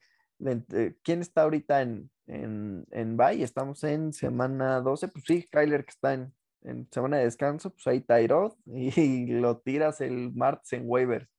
[1.03, 3.43] ¿Quién está ahorita en, en, en Bay?
[3.43, 5.07] Estamos en semana 12.
[5.07, 6.33] Pues sí, Kyler que está en,
[6.63, 11.29] en semana de descanso, pues ahí Tyrod y lo tiras el martes en waivers.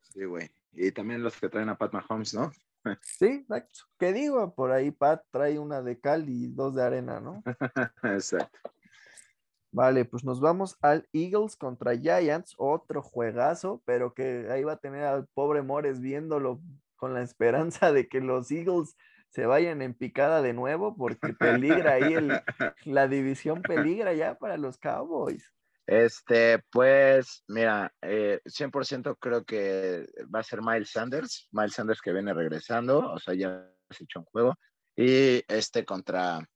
[0.00, 0.50] Sí, güey.
[0.72, 2.52] Y también los que traen a Pat Mahomes, ¿no?
[3.02, 3.80] Sí, exacto.
[3.98, 4.54] ¿Qué digo?
[4.54, 7.42] Por ahí Pat trae una de cal y dos de arena, ¿no?
[8.02, 8.58] exacto.
[9.70, 14.80] Vale, pues nos vamos al Eagles contra Giants, otro juegazo, pero que ahí va a
[14.80, 16.60] tener al pobre Mores viéndolo
[16.96, 18.96] con la esperanza de que los Eagles
[19.28, 22.14] se vayan en picada de nuevo, porque peligra ahí
[22.84, 25.52] la división peligra ya para los Cowboys.
[25.88, 32.12] Este, pues, mira, 100% eh, creo que va a ser Miles Sanders, Miles Sanders que
[32.12, 34.54] viene regresando, o sea, ya se echó un juego,
[34.94, 36.46] y este contra,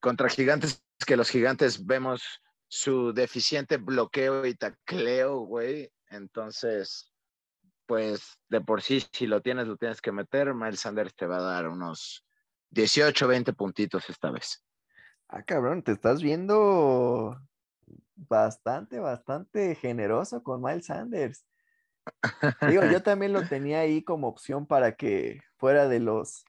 [0.00, 7.12] contra Gigantes, que los Gigantes vemos su deficiente bloqueo y tacleo, güey, entonces,
[7.84, 10.54] pues de por sí, si lo tienes, lo tienes que meter.
[10.54, 12.24] Miles Sanders te va a dar unos
[12.70, 14.64] 18, 20 puntitos esta vez.
[15.28, 17.36] Ah, cabrón, te estás viendo
[18.16, 21.46] bastante, bastante generoso con Miles Sanders.
[22.68, 26.44] Digo, yo también lo tenía ahí como opción para que fuera de los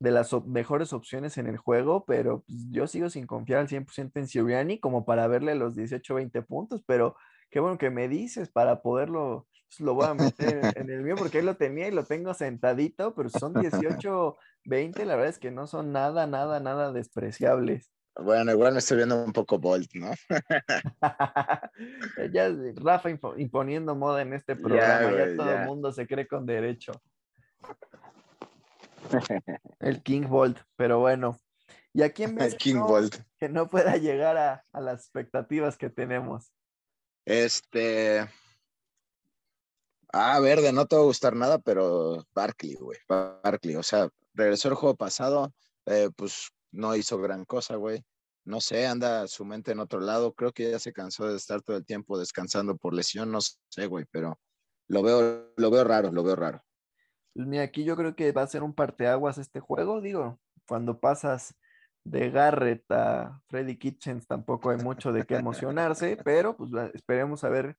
[0.00, 4.12] de las mejores opciones en el juego, pero pues, yo sigo sin confiar al 100%
[4.14, 7.16] en Siriani como para verle los 18, 20 puntos, pero
[7.50, 11.16] qué bueno que me dices para poderlo pues, lo voy a meter en el mío
[11.16, 15.38] porque él lo tenía y lo tengo sentadito, pero son 18, 20, la verdad es
[15.38, 17.92] que no son nada, nada, nada despreciables.
[18.16, 20.10] Bueno, igual me estoy viendo un poco Bolt, ¿no?
[22.32, 26.92] ya Rafa imponiendo moda en este programa, ya, todo el mundo se cree con derecho.
[29.80, 31.38] El King Bolt, pero bueno.
[31.92, 33.16] ¿Y a quién ves King Bolt.
[33.38, 36.52] que no pueda llegar a, a las expectativas que tenemos?
[37.24, 38.28] Este,
[40.12, 42.98] Ah, verde, no te va a gustar nada, pero Barkley, güey.
[43.08, 45.52] Barkley, o sea, regresó el juego pasado,
[45.86, 48.04] eh, pues no hizo gran cosa, güey.
[48.44, 50.34] No sé, anda su mente en otro lado.
[50.34, 53.86] Creo que ya se cansó de estar todo el tiempo descansando por lesión, no sé,
[53.86, 54.40] güey, pero
[54.88, 56.62] lo veo, lo veo raro, lo veo raro.
[57.34, 60.98] Pues mira, aquí yo creo que va a ser un parteaguas este juego, digo, cuando
[60.98, 61.54] pasas
[62.04, 67.50] de Garrett a Freddy Kitchens tampoco hay mucho de qué emocionarse, pero pues esperemos a
[67.50, 67.76] ver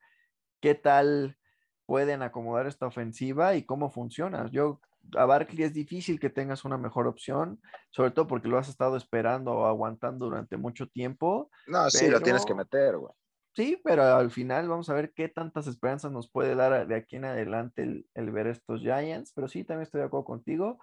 [0.61, 1.37] qué tal
[1.85, 4.47] pueden acomodar esta ofensiva y cómo funciona.
[4.51, 4.79] Yo
[5.15, 8.95] a Barkley es difícil que tengas una mejor opción, sobre todo porque lo has estado
[8.97, 11.49] esperando o aguantando durante mucho tiempo.
[11.67, 13.13] No, sí, lo tienes que meter, güey.
[13.53, 17.17] Sí, pero al final vamos a ver qué tantas esperanzas nos puede dar de aquí
[17.17, 19.33] en adelante el, ver estos Giants.
[19.35, 20.79] Pero sí, también estoy de acuerdo contigo.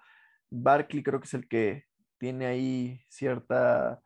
[0.51, 1.85] Barkley creo que es el que
[2.19, 4.01] tiene ahí cierta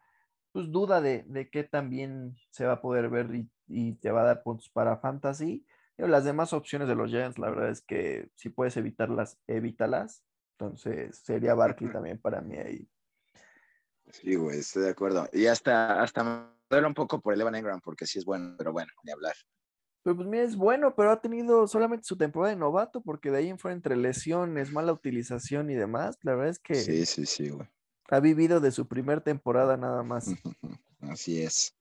[0.53, 4.21] pues, duda de, de qué también se va a poder ver y, y, te va
[4.21, 5.65] a dar puntos para fantasy.
[5.95, 10.23] Pero las demás opciones de los Giants, la verdad es que si puedes evitarlas, evítalas.
[10.57, 12.89] Entonces sería Barkley también para mí ahí.
[14.09, 15.27] Sí, güey, estoy de acuerdo.
[15.31, 18.71] Y hasta, hasta duele un poco por el Evan Engram porque sí es bueno, pero
[18.71, 19.35] bueno, ni hablar.
[20.03, 23.37] Pero pues mira, es bueno, pero ha tenido solamente su temporada de novato porque de
[23.37, 27.25] ahí en fuera entre lesiones, mala utilización y demás, la verdad es que sí, sí,
[27.25, 27.67] sí, güey.
[28.09, 30.25] ha vivido de su primer temporada nada más.
[30.99, 31.75] Así es.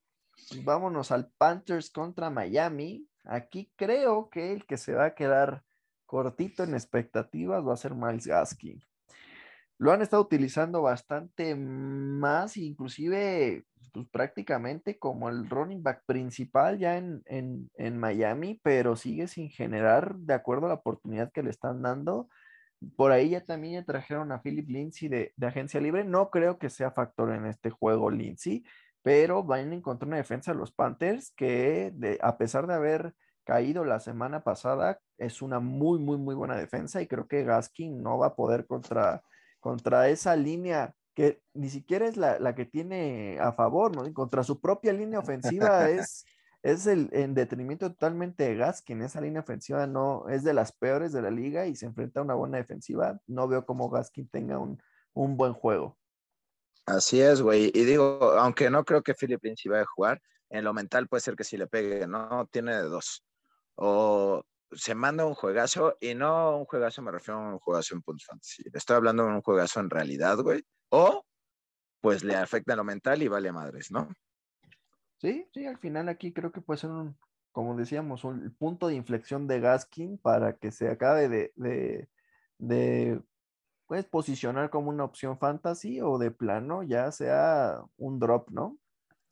[0.63, 3.07] Vámonos al Panthers contra Miami.
[3.23, 5.63] Aquí creo que el que se va a quedar
[6.05, 8.83] cortito en expectativas va a ser Miles Gaskin.
[9.77, 16.97] Lo han estado utilizando bastante más, inclusive pues prácticamente como el running back principal ya
[16.97, 21.81] en, en, Miami, pero sigue sin generar de acuerdo a la oportunidad que le están
[21.81, 22.29] dando.
[22.95, 26.03] Por ahí ya también ya trajeron a Philip Lindsay de, agencia libre.
[26.03, 28.63] No creo que sea factor en este juego Lindsay,
[29.03, 33.13] pero van a encontrar una defensa de los Panthers que de, a pesar de haber
[33.43, 38.01] caído la semana pasada, es una muy, muy, muy buena defensa y creo que Gaskin
[38.01, 39.21] no va a poder contra,
[39.59, 44.07] contra esa línea que ni siquiera es la, que tiene a favor, ¿no?
[44.07, 46.25] Y contra su propia línea ofensiva es,
[46.63, 49.01] es el en detrimento totalmente de Gaskin.
[49.01, 52.23] Esa línea ofensiva no es de las peores de la liga y se enfrenta a
[52.23, 53.19] una buena defensiva.
[53.27, 54.79] No veo cómo Gaskin tenga un,
[55.13, 55.97] buen juego.
[56.85, 57.71] Así es, güey.
[57.73, 61.21] Y digo, aunque no creo que Philip Lindsay vaya a jugar, en lo mental puede
[61.21, 62.47] ser que si le pegue, ¿no?
[62.51, 63.23] Tiene de dos.
[63.75, 68.01] O se manda un juegazo, y no un juegazo, me refiero a un juegazo en
[68.01, 68.63] puntos fantasy.
[68.73, 71.25] Estoy hablando de un juegazo en realidad, güey o
[72.01, 74.07] pues le afecta lo mental y vale madres, ¿no?
[75.17, 77.17] Sí, sí, al final aquí creo que puede ser un,
[77.51, 81.51] como decíamos, un punto de inflexión de Gaskin para que se acabe de,
[82.59, 83.21] de,
[83.93, 88.79] pues, posicionar como una opción fantasy o de plano ya sea un drop, ¿no?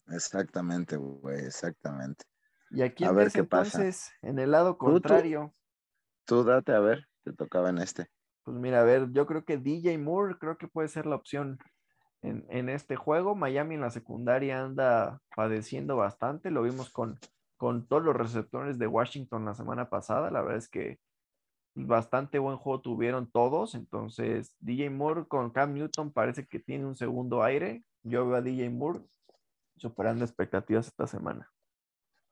[0.10, 2.26] Exactamente, güey, exactamente.
[2.70, 4.14] Y aquí a ver qué entonces, pasa.
[4.22, 5.52] en el lado contrario.
[6.26, 8.08] tú, date a ver, te tocaba en este.
[8.44, 11.58] Pues mira, a ver, yo creo que DJ Moore creo que puede ser la opción
[12.22, 13.34] en, este juego.
[13.34, 17.18] Miami en la secundaria anda padeciendo bastante, lo vimos con,
[17.58, 21.00] con todos los receptores de Washington la semana pasada, la verdad es que
[21.74, 26.96] bastante buen juego tuvieron todos, entonces DJ Moore con Cam Newton parece que tiene un
[26.96, 27.84] segundo aire.
[28.04, 29.02] Yo veo a DJ Moore
[29.78, 31.50] superando expectativas esta semana.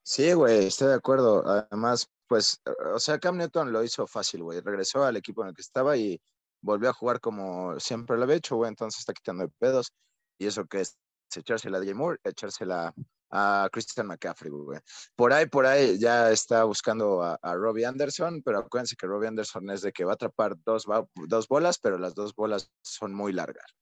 [0.03, 1.43] Sí, güey, estoy de acuerdo.
[1.45, 2.61] Además, pues,
[2.93, 4.59] o sea, Cam Newton lo hizo fácil, güey.
[4.61, 6.19] Regresó al equipo en el que estaba y
[6.61, 8.69] volvió a jugar como siempre lo había hecho, güey.
[8.69, 9.93] Entonces está quitando pedos.
[10.37, 10.97] Y eso que es
[11.35, 12.93] echársela a DJ Moore, echársela
[13.31, 14.79] a Christian McCaffrey, güey.
[15.15, 19.69] Por ahí, por ahí ya está buscando a, Robbie Anderson, pero acuérdense que Robbie Anderson
[19.69, 20.85] es de que va a atrapar dos,
[21.27, 23.75] dos bolas, pero las dos bolas son muy largas.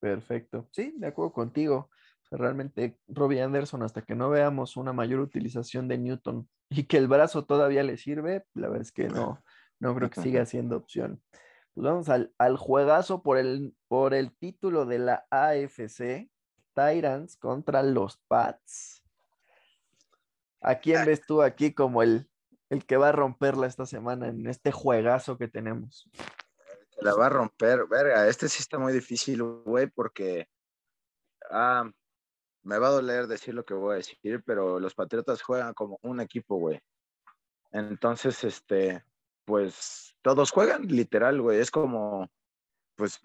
[0.00, 0.68] Perfecto.
[0.72, 1.90] Sí, de acuerdo contigo
[2.30, 7.08] realmente Robbie Anderson, hasta que no veamos una mayor utilización de Newton y que el
[7.08, 9.42] brazo todavía le sirve, la verdad es que no,
[9.80, 11.22] no creo que siga siendo opción.
[11.74, 16.28] Pues vamos al, al juegazo por el, por el título de la AFC,
[16.78, 19.02] Tyrants contra los Pats.
[20.60, 22.30] ¿A quién ves tú aquí como el,
[22.70, 26.08] el que va a romperla esta semana en este juegazo que tenemos?
[27.00, 30.48] La va a romper, verga, este sí está muy difícil, güey, porque
[31.50, 31.90] ah,
[32.62, 35.98] me va a doler decir lo que voy a decir, pero los Patriotas juegan como
[36.02, 36.80] un equipo, güey.
[37.72, 39.04] Entonces, este,
[39.44, 41.58] pues todos juegan, literal, güey.
[41.58, 42.30] Es como,
[42.96, 43.20] pues,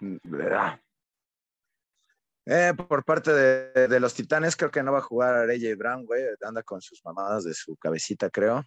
[2.46, 6.22] eh, por parte de, los Titanes, creo que no va a jugar AJ Brown, güey.
[6.42, 8.64] Anda con sus mamadas de su cabecita, creo.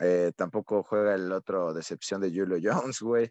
[0.00, 3.30] Eh, tampoco juega el otro decepción de Julio Jones, güey.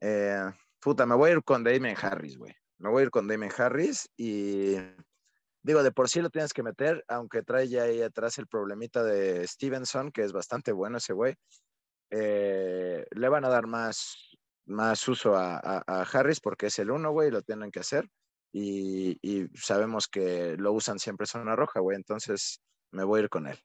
[0.00, 0.50] Eh,
[0.80, 2.54] puta, me voy a ir con Damien Harris, güey.
[2.78, 4.76] Me voy a ir con Damien Harris y
[5.62, 9.02] Digo, de por sí lo tienes que meter, aunque trae ya ahí atrás el problemita
[9.04, 11.34] de Stevenson, que es bastante bueno ese güey.
[12.10, 14.30] Eh, le van a dar más,
[14.64, 18.08] más uso a, Harris porque es el uno, güey, lo tienen que hacer.
[18.52, 19.18] Y,
[19.54, 23.58] sabemos que lo usan siempre zona roja, güey, entonces me voy a ir con él.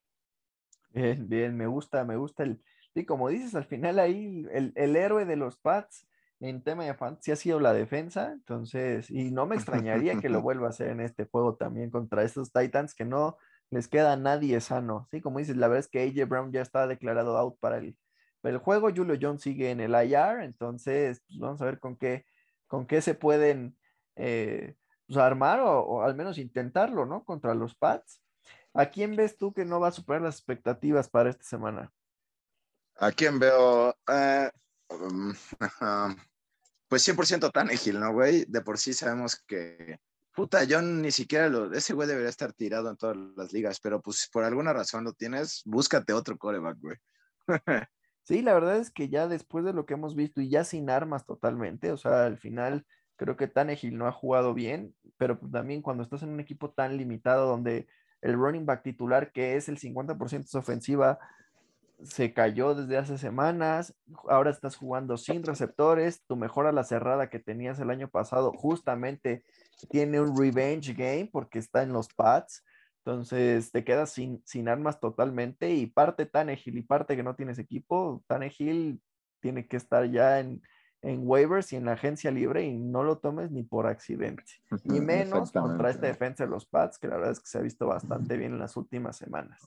[0.89, 2.61] Bien, bien, me gusta, me gusta el...
[2.93, 6.07] Y como dices, al final ahí el, el héroe de los Pats
[6.39, 10.41] en tema de fantasy ha sido la defensa, entonces, y no me extrañaría que lo
[10.41, 13.37] vuelva a hacer en este juego también contra estos Titans que no
[13.71, 15.21] les queda nadie sano, ¿sí?
[15.21, 17.97] Como dices, la verdad es que AJ Brown ya está declarado out para el,
[18.43, 18.89] el juego.
[18.95, 22.25] Julio Jones sigue en el IR, entonces pues, vamos a ver con qué,
[22.67, 23.75] con qué se pueden
[24.15, 24.75] eh,
[25.07, 27.23] pues, armar o, al menos intentarlo, ¿no?
[27.23, 28.21] Contra los Pats.
[28.73, 31.91] ¿A quién ves tú que no va a superar las expectativas para esta semana?
[32.97, 33.95] ¿A quién veo?
[34.07, 34.49] Eh,
[34.89, 35.33] um,
[36.87, 38.45] pues 100% Tannehill, ¿no, güey?
[38.45, 39.99] De por sí sabemos que,
[40.33, 44.01] puta, yo ni siquiera lo, ese güey debería estar tirado en todas las ligas, pero
[44.01, 46.97] pues por alguna razón lo tienes, búscate otro coreback, güey.
[48.23, 50.89] sí, la verdad es que ya después de lo que hemos visto y ya sin
[50.89, 52.85] armas totalmente, o sea, al final
[53.15, 56.71] creo que Tannehill no ha jugado bien, pero pues también cuando estás en un equipo
[56.71, 57.87] tan limitado donde
[58.21, 61.19] el running back titular, que es el 50% de su ofensiva,
[62.03, 63.95] se cayó desde hace semanas,
[64.27, 68.51] ahora estás jugando sin receptores, tu mejor a la cerrada que tenías el año pasado
[68.51, 69.45] justamente
[69.89, 72.63] tiene un revenge game porque está en los pads,
[73.05, 77.59] entonces te quedas sin, sin armas totalmente y parte Tannehill y parte que no tienes
[77.59, 78.99] equipo, Tannehill
[79.39, 80.61] tiene que estar ya en,
[81.05, 84.43] en waivers y en la agencia libre y no lo tomes ni por accidente.
[84.85, 87.61] Y menos contra esta defensa de los Pats, que la verdad es que se ha
[87.61, 89.61] visto bastante bien en las últimas semanas.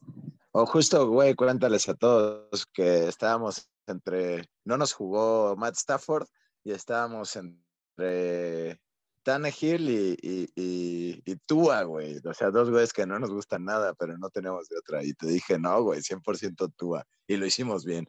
[0.51, 6.26] O justo, güey, cuéntales a todos que estábamos entre, no nos jugó Matt Stafford
[6.64, 8.80] y estábamos entre
[9.22, 12.18] Tannehill y, y, y, y Tua, güey.
[12.24, 15.05] O sea, dos güeyes que no nos gustan nada, pero no tenemos de otra.
[15.05, 17.05] Y te dije, no, güey, 100% Tua.
[17.26, 18.09] Y lo hicimos bien.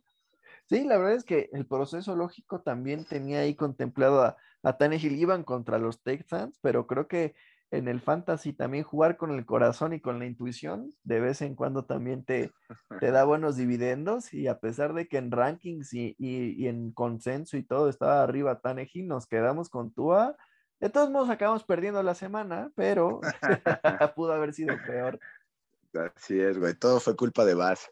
[0.69, 5.15] Sí, la verdad es que el proceso lógico también tenía ahí contemplado a, a Tannehill,
[5.15, 7.33] iban contra los Texans, pero creo que
[7.71, 11.55] en el fantasy también jugar con el corazón y con la intuición de vez en
[11.55, 12.51] cuando también te,
[12.99, 17.57] te da buenos dividendos y a pesar de que en rankings y, y, en consenso
[17.57, 20.35] y todo estaba arriba Tannehill, nos quedamos con Tua.
[20.79, 23.21] De todos modos acabamos perdiendo la semana, pero
[24.15, 25.19] pudo haber sido peor.
[26.15, 27.89] Así es, güey, todo fue culpa de Bass.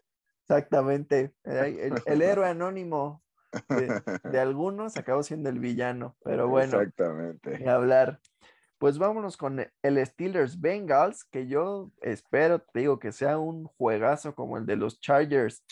[0.48, 1.34] Exactamente.
[1.44, 3.22] El, héroe anónimo
[3.68, 4.02] de,
[4.40, 6.80] algunos acabó siendo el villano, pero bueno.
[6.80, 7.68] Exactamente.
[7.68, 8.20] hablar.
[8.78, 14.36] Pues vámonos con el Steelers Bengals, que yo espero, te digo, que sea un juegazo
[14.36, 15.64] como el de los Chargers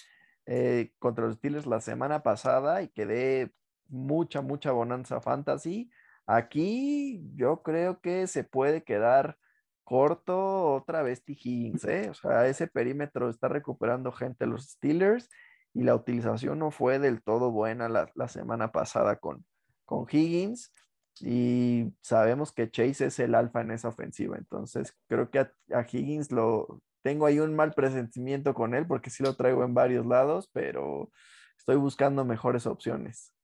[0.45, 3.53] eh, contra los Steelers la semana pasada y que dé
[3.89, 5.89] mucha, mucha bonanza fantasy.
[6.27, 9.39] Aquí yo creo que se puede quedar
[9.87, 11.33] corto otra vez T.
[11.33, 12.11] Higgins, ¿eh?
[12.11, 15.31] O sea, ese perímetro está recuperando gente los Steelers
[15.73, 19.47] y la utilización no fue del todo buena la, semana pasada con,
[19.85, 20.73] con Higgins
[21.21, 25.87] y sabemos que Chase es el alfa en esa ofensiva, entonces creo que a, a,
[25.89, 30.05] Higgins lo tengo ahí un mal presentimiento con él porque sí lo traigo en varios
[30.05, 31.13] lados, pero
[31.57, 33.36] estoy buscando mejores opciones.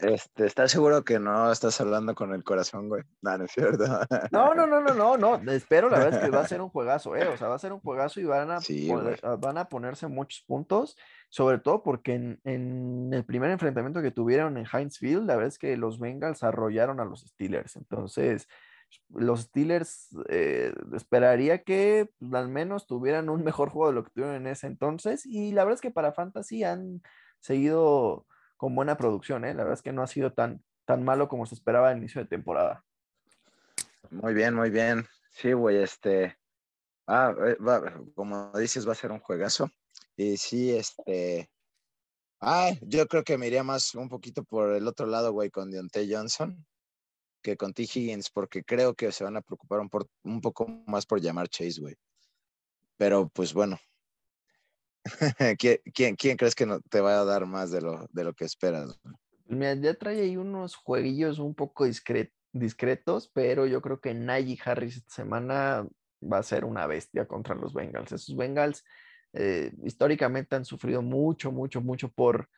[0.00, 3.02] Este, ¿Estás seguro que no estás hablando con el corazón, güey?
[3.20, 3.84] No, no es cierto.
[4.30, 5.52] No, no, no, no, no, no.
[5.52, 7.26] Espero, la verdad es que va a ser un juegazo, ¿eh?
[7.26, 8.60] O sea, va a ser un juegazo y van a,
[9.36, 10.96] van a ponerse muchos puntos,
[11.28, 15.58] sobre todo porque en, el primer enfrentamiento que tuvieron en Heinz Field, la verdad es
[15.58, 17.76] que los Bengals arrollaron a los Steelers.
[17.76, 18.48] Entonces,
[19.10, 24.36] los Steelers eh, esperaría que al menos tuvieran un mejor juego de lo que tuvieron
[24.36, 25.26] en ese entonces.
[25.26, 27.02] Y la verdad es que para Fantasy han
[27.40, 28.26] seguido
[28.58, 29.54] con buena producción, ¿eh?
[29.54, 32.20] La verdad es que no ha sido tan, tan malo como se esperaba al inicio
[32.20, 32.84] de temporada.
[34.10, 35.06] Muy bien, muy bien.
[35.30, 36.36] Sí, güey, este.
[37.06, 37.56] Ah, eh,
[38.14, 39.70] como dices, va a ser un juegazo.
[40.16, 41.50] Y sí, este.
[42.40, 45.70] Ah, yo creo que me iría más un poquito por el otro lado, güey, con
[45.70, 46.66] Deontay Johnson
[47.42, 47.82] que con T.
[47.82, 49.88] Higgins, porque creo que se van a preocupar un,
[50.24, 51.94] un poco más por llamar Chase, güey.
[52.96, 53.78] Pero pues bueno,
[55.58, 58.98] ¿Quién, crees que te va a dar más de lo, de lo que esperas?
[59.48, 61.86] Ya trae ahí unos jueguillos un poco
[62.52, 65.88] discretos, pero yo creo que Najee Harris esta semana
[66.20, 68.12] va a ser una bestia contra los Bengals.
[68.12, 68.84] Esos Bengals
[69.32, 72.48] eh, históricamente han sufrido mucho, mucho, mucho por,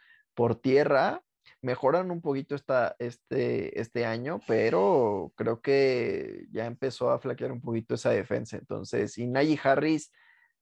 [0.62, 1.22] tierra.
[1.62, 2.56] Mejoran un poquito
[2.98, 8.56] este, este año, pero creo que ya empezó a flaquear un poquito esa defensa.
[8.56, 10.10] Entonces, y Najee Harris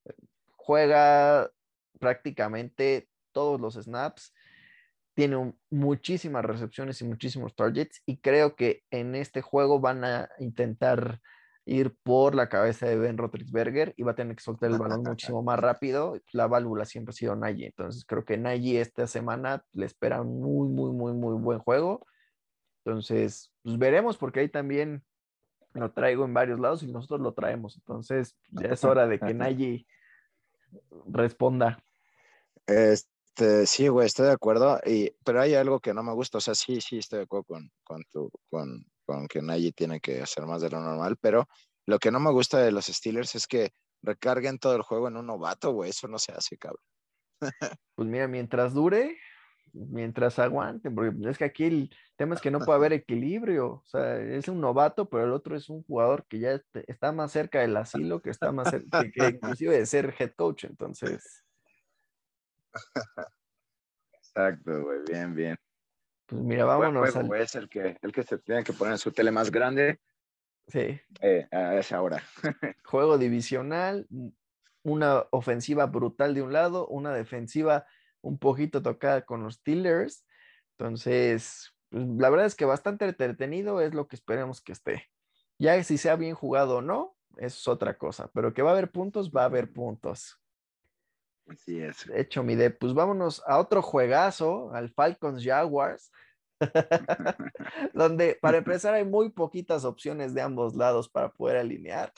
[0.05, 0.15] eh,
[0.57, 1.51] juega
[1.99, 4.33] prácticamente todos los snaps,
[5.15, 11.21] tiene muchísimas recepciones y muchísimos targets y creo que en este juego van a intentar
[11.65, 15.03] ir por la cabeza de Ben Roethlisberger y va a tener que soltar el balón
[15.03, 16.19] muchísimo más rápido.
[16.33, 20.41] La válvula siempre ha sido Nagy, entonces creo que Nagy esta semana le espera un
[20.41, 22.07] muy, muy, muy, muy buen juego.
[22.85, 25.05] Entonces, pues veremos porque ahí también
[25.75, 27.77] lo traigo en varios lados y nosotros lo traemos.
[27.77, 29.87] Entonces, ya es hora de que Nagy
[31.07, 31.83] responda.
[32.69, 36.41] Este, sí, güey, estoy de acuerdo, y, pero hay algo que no me gusta, o
[36.43, 40.21] sea, sí, sí, estoy de acuerdo con, con, tu, con, con que Nagy tiene que
[40.21, 41.49] hacer más de lo normal, pero
[41.87, 43.71] lo que no me gusta de los Steelers es que
[44.03, 46.83] recarguen todo el juego en un novato, güey, eso no se hace, cabrón.
[47.95, 49.17] Pues mira, mientras dure,
[49.73, 53.67] mientras aguanten, porque es que aquí el tema es que no puede haber equilibrio.
[53.67, 57.33] O sea, es un novato, pero el otro es un jugador que ya está más
[57.33, 60.65] cerca del asilo, que está más cerca, que, inclusive de ser head coach.
[60.65, 61.45] Entonces.
[64.15, 65.57] Exacto, güey, bien, bien.
[66.27, 67.17] Pues mira, vámonos.
[67.17, 67.35] al...
[67.37, 70.01] Es el que, el que se tiene que poner su tele más grande.
[70.67, 71.01] Sí.
[71.21, 72.23] Eh, a esa hora.
[72.85, 74.07] Juego divisional,
[74.83, 77.87] una ofensiva brutal de un lado, una defensiva
[78.21, 80.27] un poquito tocada con los Steelers.
[80.77, 85.11] Entonces, pues, la verdad es que bastante entretenido es lo que esperemos que esté.
[85.59, 88.91] Ya si sea bien jugado o no, es otra cosa, pero que va a haber
[88.91, 90.39] puntos, va a haber puntos.
[91.49, 92.07] Así es.
[92.07, 96.13] De hecho, mi de, pues vámonos a otro juegazo, al Falcons Jaguars,
[97.95, 102.13] donde para empezar hay muy poquitas opciones de ambos lados para poder alinear.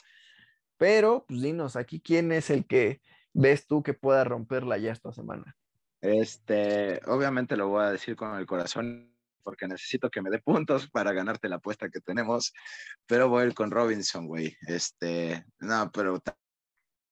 [0.77, 3.01] Pero, pues dinos, aquí quién es el que
[3.33, 5.55] ves tú que pueda romperla ya esta semana.
[6.01, 10.89] Este, obviamente lo voy a decir con el corazón porque necesito que me dé puntos
[10.89, 12.53] para ganarte la apuesta que tenemos,
[13.05, 14.55] pero voy a ir con Robinson, güey.
[14.67, 16.19] Este, no, pero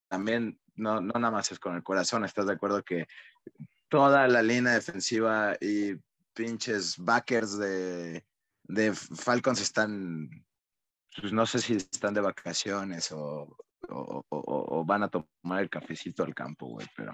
[0.10, 3.08] también no, no nada más es con el corazón, ¿estás de acuerdo que
[3.88, 5.96] toda la línea defensiva y
[6.34, 8.26] pinches backers de,
[8.64, 10.30] de Falcons están
[11.20, 13.56] pues no sé si están de vacaciones o,
[14.86, 17.14] van a tomar el cafecito al campo, güey, pero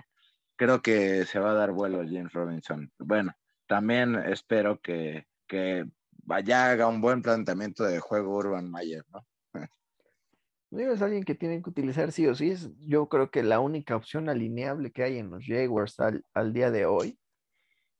[0.58, 2.92] creo que se va a dar vuelo James Robinson.
[3.00, 3.34] Bueno,
[3.68, 5.86] también espero que, que
[6.24, 9.26] vaya haga un buen planteamiento de juego Urban Mayer, ¿no?
[10.76, 12.52] Digo, es alguien que tienen que utilizar sí o sí.
[12.52, 16.54] Es, yo creo que la única opción alineable que hay en los Jaguars al, al
[16.54, 17.20] día de hoy.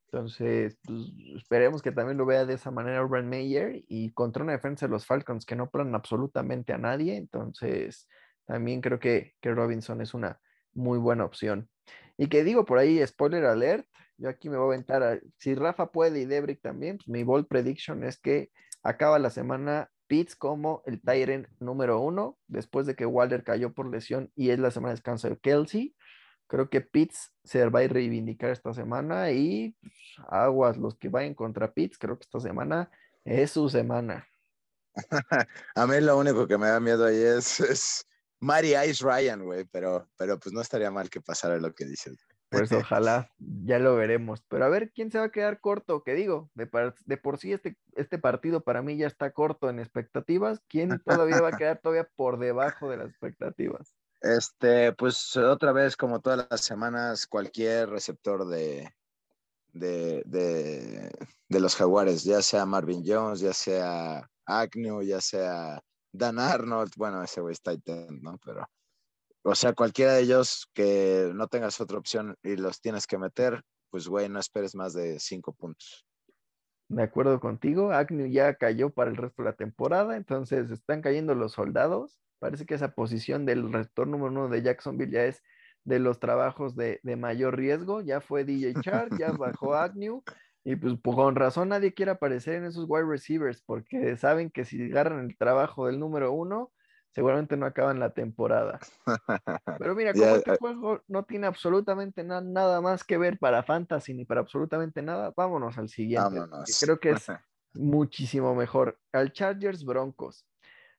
[0.08, 4.54] Entonces, pues, esperemos que también lo vea de esa manera Urban Meyer y contra una
[4.54, 7.16] defensa de los Falcons que no paran absolutamente a nadie.
[7.16, 8.08] Entonces,
[8.46, 10.40] también creo que, que Robinson es una
[10.74, 11.70] muy buena opción.
[12.18, 13.86] Y que digo por ahí, spoiler alert,
[14.18, 17.48] yo aquí me voy a aventar, si Rafa puede y Debrick también, pues mi bold
[17.48, 18.52] prediction es que
[18.84, 23.90] acaba la semana Pitts como el Tyrant número uno, después de que Walder cayó por
[23.90, 25.96] lesión y es la semana de descanso de Kelsey.
[26.48, 29.94] Creo que Pitts se va a reivindicar esta semana y pues,
[30.28, 31.98] aguas los que vayan contra Pitts.
[31.98, 32.92] Creo que esta semana
[33.24, 34.28] es su semana.
[35.76, 38.08] a mí lo único que me da miedo ahí es, es
[38.40, 42.18] Mary Ice Ryan, güey, pero, pero pues no estaría mal que pasara lo que dices.
[42.58, 44.44] Pues ojalá, ya lo veremos.
[44.48, 46.70] Pero a ver quién se va a quedar corto, que digo, de,
[47.06, 50.62] de, por sí este, este partido para mí ya está corto en expectativas.
[50.68, 53.96] ¿Quién todavía va a quedar todavía por debajo de las expectativas?
[54.22, 58.92] Este, pues otra vez, como todas las semanas, cualquier receptor de,
[59.74, 65.82] de, de, los jaguares, ya sea Marvin Jones, ya sea Agnew, ya sea
[66.12, 68.40] Dan Arnold, bueno, ese güey está Titan, ¿no?
[68.44, 68.68] Pero,
[69.46, 73.62] o sea, cualquiera de ellos que no tengas otra opción y los tienes que meter,
[73.90, 76.06] pues, güey, no esperes más de cinco puntos.
[76.90, 81.34] De acuerdo contigo, Agnew ya cayó para el resto de la temporada, entonces están cayendo
[81.34, 85.42] los soldados Parece que esa posición del receptor número uno de Jacksonville ya es
[85.84, 88.02] de los trabajos de, mayor riesgo.
[88.02, 90.24] Ya fue DJ Chark, ya bajó Agnew.
[90.64, 94.66] Y pues, pues, con razón nadie quiere aparecer en esos wide receivers porque saben que
[94.66, 96.72] si agarran el trabajo del número uno,
[97.16, 98.78] seguramente no acaban la temporada.
[99.80, 104.14] Pero mira, como este eh juego no tiene absolutamente nada más que ver para fantasy
[104.14, 106.42] ni para absolutamente nada, vámonos al siguiente.
[106.82, 107.28] Creo que es
[107.74, 109.00] muchísimo mejor.
[109.14, 110.46] Al Chargers Broncos.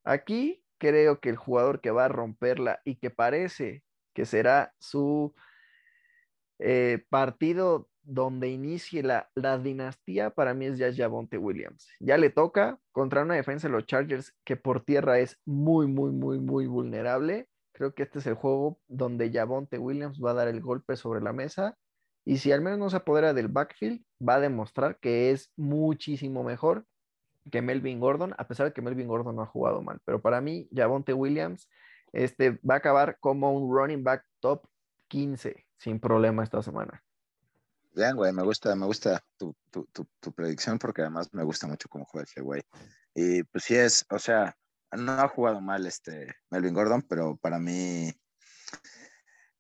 [0.05, 5.35] Aquí creo que el jugador que va a romperla y que parece que será su
[6.59, 9.29] eh, partido donde inicie la,
[9.59, 11.89] dinastía, para mí es ya Javonte Williams.
[11.99, 16.13] Ya le toca contra una defensa de los Chargers que por tierra es muy, muy,
[16.13, 17.49] muy, muy vulnerable.
[17.73, 21.21] Creo que este es el juego donde Javonte Williams va a dar el golpe sobre
[21.21, 21.77] la mesa.
[22.25, 26.45] Y si al menos no se apodera del backfield, va a demostrar que es muchísimo
[26.45, 26.87] mejor
[27.51, 30.01] que Melvin Gordon, a pesar de que Melvin Gordon no ha jugado mal.
[30.05, 31.69] Pero para mí, Javonte Williams
[32.13, 34.67] este, va a acabar como un running back top
[35.09, 37.03] 15 sin problema esta semana.
[37.97, 39.57] Bien, güey, me gusta, me gusta tu,
[40.35, 42.61] predicción porque además me gusta mucho cómo juega ese güey.
[43.15, 44.55] Y pues sí es, o sea,
[44.93, 48.13] no ha jugado mal este Melvin Gordon, pero para mí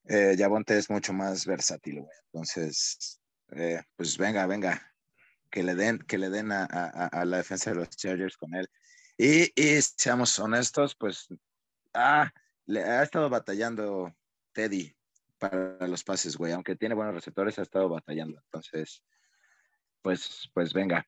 [0.05, 2.12] eh, es mucho más versátil, güey.
[2.26, 3.22] Entonces,
[3.53, 4.82] eh, pues venga, venga,
[5.51, 8.68] que le den, que le den a, la defensa de los Chargers con él.
[9.16, 11.26] Y, seamos honestos, pues
[11.95, 12.30] ah,
[12.66, 14.14] le ha estado batallando
[14.53, 14.95] Teddy
[15.39, 16.53] para los pases, güey.
[16.53, 18.41] Aunque tiene buenos receptores, ha estado batallando.
[18.45, 19.03] Entonces,
[20.03, 21.07] pues, pues venga.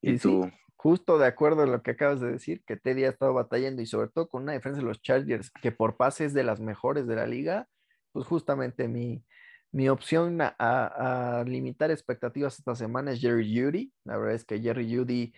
[0.00, 0.50] Y, tú.
[0.76, 3.86] justo de acuerdo a lo que acabas de decir, que Teddy ha estado batallando y
[3.86, 7.16] sobre todo con una defensa de los Chargers que por pases de las mejores de
[7.16, 7.68] la liga,
[8.12, 9.24] pues justamente mi,
[9.72, 13.92] Mi opción a, limitar expectativas esta semana es Jerry Judy.
[14.04, 15.34] La verdad es que Jerry Judy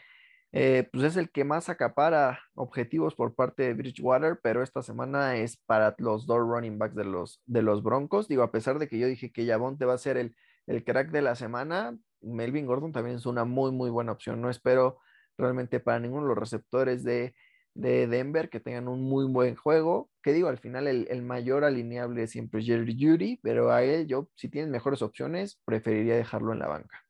[0.53, 5.37] eh, pues es el que más acapara objetivos por parte de Bridgewater, pero esta semana
[5.37, 8.29] es para los dos running backs de los, de los Broncos.
[8.29, 10.35] Digo, a pesar de que yo dije que Yavonte va a ser el,
[10.67, 14.41] el crack de la semana, Melvin Gordon también es una muy, muy buena opción.
[14.41, 14.99] No espero
[15.37, 17.35] realmente para ninguno de los receptores de,
[17.75, 20.11] Denver que tengan un muy buen juego.
[20.23, 24.29] Que digo, al final el, mayor alineable siempre es Jerry Judy, pero a él yo,
[24.35, 27.08] si tienen mejores opciones, preferiría dejarlo en la banca.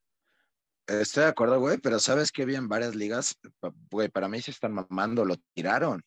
[0.88, 3.38] Estoy de acuerdo, güey, pero sabes que vi en varias ligas,
[3.90, 6.02] güey, para mí se están mamando, lo tiraron.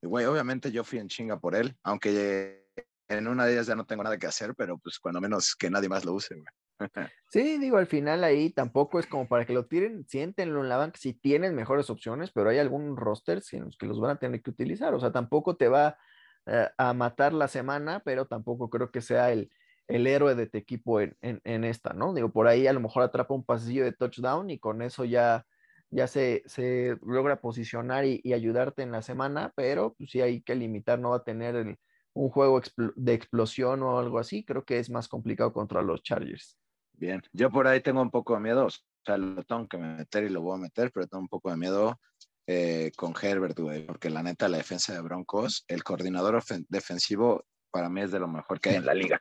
[0.00, 2.64] Güey, obviamente yo fui en chinga por él, aunque
[3.08, 5.70] en una de ellas ya no tengo nada que hacer, pero pues cuando menos que
[5.70, 6.46] nadie más lo use, güey.
[7.30, 10.76] Sí, digo, al final ahí tampoco es como para que lo tiren, siéntenlo en la
[10.76, 14.18] banca si tienen mejores opciones, pero hay algunos rosters en los que los van a
[14.20, 15.98] tener que utilizar, o sea, tampoco te va
[16.46, 19.50] eh, a matar la semana, pero tampoco creo que sea el,
[19.88, 22.12] el héroe de tu equipo en, esta, ¿no?
[22.12, 25.46] Digo, por ahí a lo mejor atrapa un pasillo de touchdown y con eso ya,
[25.90, 30.54] ya se, se logra posicionar y, ayudarte en la semana, pero pues sí hay que
[30.54, 31.78] limitar, no va a tener
[32.14, 32.60] un juego
[32.96, 36.58] de explosión o algo así, creo que es más complicado contra los Chargers.
[36.92, 38.70] Bien, yo por ahí tengo un poco de miedo, o
[39.04, 41.58] sea, lo tengo que meter y lo voy a meter, pero tengo un poco de
[41.58, 42.00] miedo
[42.46, 47.44] eh, con Herbert, güey, porque la neta, la defensa de Broncos, el coordinador defensivo
[47.76, 49.20] para mí es de lo mejor que hay en la liga.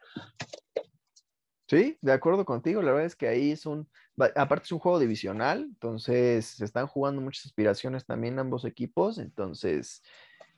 [1.68, 2.82] Sí, de acuerdo contigo.
[2.82, 6.88] La verdad es que ahí es un, aparte es un juego divisional, entonces se están
[6.88, 10.02] jugando muchas aspiraciones también ambos equipos, entonces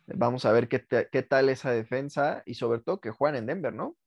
[0.05, 3.73] vamos a ver qué, qué tal esa defensa y sobre todo que juegan en Denver,
[3.73, 3.97] ¿no?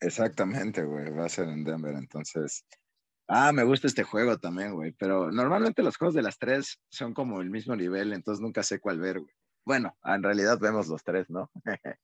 [0.00, 2.66] Exactamente, güey, va a ser en Denver, entonces.
[3.28, 7.14] Ah, me gusta este juego también, güey, pero normalmente los juegos de las tres son
[7.14, 9.32] como el mismo nivel, entonces nunca sé cuál ver, güey.
[9.64, 11.48] Bueno, en realidad vemos los tres, ¿no?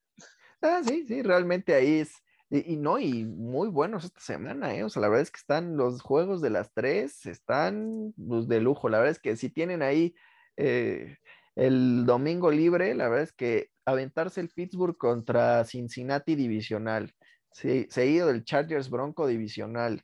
[0.60, 2.12] Ah, sí, sí, realmente ahí es.
[2.50, 4.82] Y, no, y muy buenos esta semana, ¿eh?
[4.82, 8.60] O sea, la verdad es que están los juegos de las tres, están pues, de
[8.60, 8.88] lujo.
[8.88, 10.14] La verdad es que si tienen ahí
[10.56, 11.18] eh,
[11.56, 17.14] el domingo libre, la verdad es que aventarse el Pittsburgh contra Cincinnati divisional,
[17.52, 20.02] sí, seguido del Chargers Bronco divisional,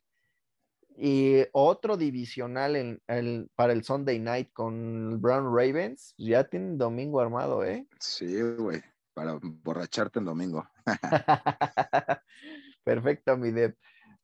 [0.97, 7.19] y otro divisional en, para el Sunday night con Brown Ravens, pues, ya tienen domingo
[7.19, 7.87] armado, ¿eh?
[7.99, 8.83] Sí, güey
[9.15, 10.69] para borracharte el domingo.
[12.83, 13.75] Perfecto, mi Deb.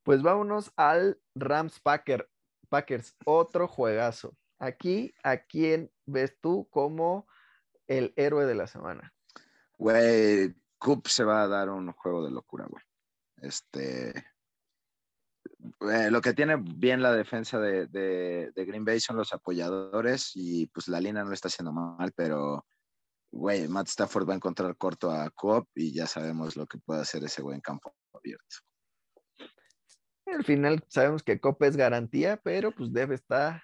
[0.04, 2.30] Pues vámonos al Rams Packer,
[2.70, 4.36] Packers, otro juegazo.
[4.60, 7.28] Aquí, ¿a quién ves tú como
[7.88, 9.14] el héroe de la semana?
[9.78, 12.84] Güey, Coop se va a dar un juego de locura, güey.
[13.38, 14.14] Este.
[16.12, 20.88] lo que tiene bien la defensa de, de, Green Bay son los apoyadores y pues
[20.88, 22.66] la línea no está haciendo mal, pero
[23.32, 27.02] güey, Matt Stafford va a encontrar corto a Coop y ya sabemos lo que puede
[27.02, 28.58] hacer ese güey en campo abierto.
[30.28, 33.62] Al final sabemos que Coop es garantía, pero pues debe estar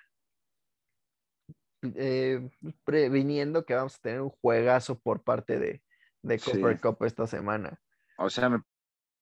[1.96, 2.50] eh,
[2.84, 5.84] previniendo que vamos a tener un juegazo por parte de,
[6.24, 7.80] de Cooper Cup esta semana.
[8.18, 8.58] O sea, mi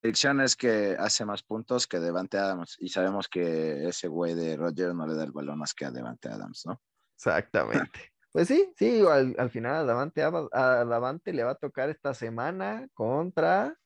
[0.01, 4.55] predicción es que hace más puntos que Devante Adams y sabemos que ese güey de
[4.55, 6.81] Roger no le da el balón más que a Devante Adams, ¿no?
[7.15, 8.14] Exactamente.
[8.35, 13.79] Pues sí, sí, al, final a Davante, le va a tocar esta semana contra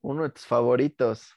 [0.00, 1.32] uno de tus favoritos.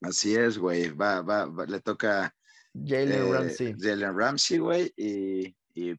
[0.00, 0.90] Así es, güey.
[0.90, 2.32] Va, va, le toca
[2.72, 3.74] Jalen eh, Ramsey.
[3.76, 4.92] Jalen Ramsey, güey.
[4.96, 5.56] Y,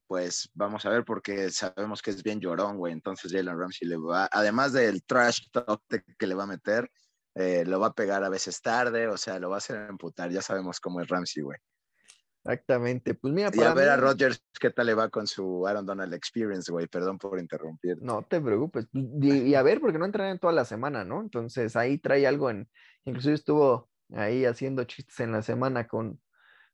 [0.08, 2.94] pues vamos a ver porque sabemos que es bien llorón, güey.
[2.94, 5.84] Entonces Jalen Ramsey le va, además del trash talk
[6.18, 6.90] que le va a meter,
[7.36, 10.32] eh, lo va a pegar a veces tarde, o sea, lo va a hacer emputar.
[10.32, 11.60] Ya sabemos cómo es Ramsey, güey.
[12.44, 13.14] Exactamente.
[13.14, 16.14] Pues mira, y a ver a Rodgers qué tal le va con su Aaron Donald
[16.14, 16.88] Experience, güey.
[16.88, 18.02] Perdón por interrumpir.
[18.02, 18.88] No te preocupes.
[19.22, 21.22] Y, a ver, porque no en toda la semana, ¿no?
[21.22, 22.68] Entonces ahí trae algo en.
[23.06, 26.20] Inclusive estuvo ahí haciendo chistes en la semana con,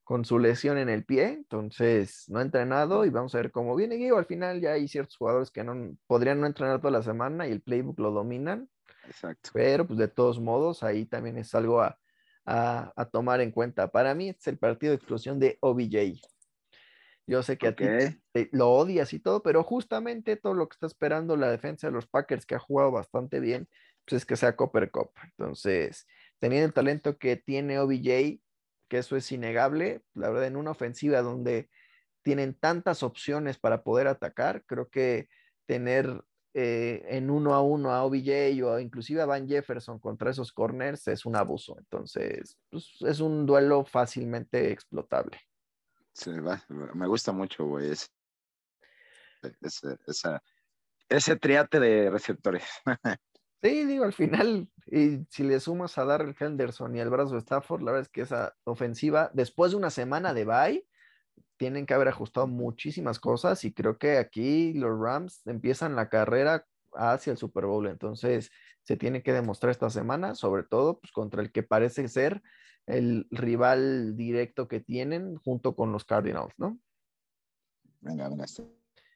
[0.04, 1.34] con su lesión en el pie.
[1.34, 3.98] Entonces no ha entrenado y vamos a ver cómo viene.
[3.98, 7.48] Y al final ya hay ciertos jugadores que no podrían no entrenar toda la semana
[7.48, 8.70] y el playbook lo dominan.
[9.06, 9.50] Exacto.
[9.54, 11.98] Pero pues de todos modos, ahí también es algo a
[12.48, 13.90] a, tomar en cuenta.
[13.90, 16.22] Para mí es el partido de explosión de OBJ.
[17.28, 17.86] Yo sé que a ti
[18.54, 22.08] lo odias y todo, pero justamente todo lo que está esperando la defensa de los
[22.08, 23.68] Packers, que ha jugado bastante bien,
[24.06, 25.12] pues es que sea Copper Cup.
[25.24, 26.08] Entonces,
[26.40, 28.40] teniendo el talento que tiene OBJ,
[28.88, 31.70] que eso es innegable, la verdad, en una ofensiva donde
[32.24, 35.28] tienen tantas opciones para poder atacar, creo que
[35.66, 36.24] tener
[36.60, 41.08] eh, en uno a uno a OBJ o inclusive a Van Jefferson contra esos corners
[41.08, 41.78] es un abuso.
[41.78, 45.40] Entonces, pues, es un duelo fácilmente explotable.
[46.14, 46.32] Sí,
[46.96, 47.92] me gusta mucho, güey.
[47.92, 48.08] Ese,
[51.10, 52.64] ese triate de receptores.
[53.60, 57.40] Sí, digo, al final, y si le sumas a Darrell Henderson y al brazo de
[57.40, 60.88] Stafford, la verdad es que esa ofensiva, después de una semana de bye,
[61.58, 66.66] tienen que haber ajustado muchísimas cosas y creo que aquí los Rams empiezan la carrera
[66.94, 67.88] hacia el Super Bowl.
[67.88, 68.50] Entonces,
[68.84, 72.42] se tiene que demostrar esta semana, sobre todo pues, contra el que parece ser
[72.86, 76.80] el rival directo que tienen junto con los Cardinals, ¿no?
[78.00, 78.46] Venga, venga.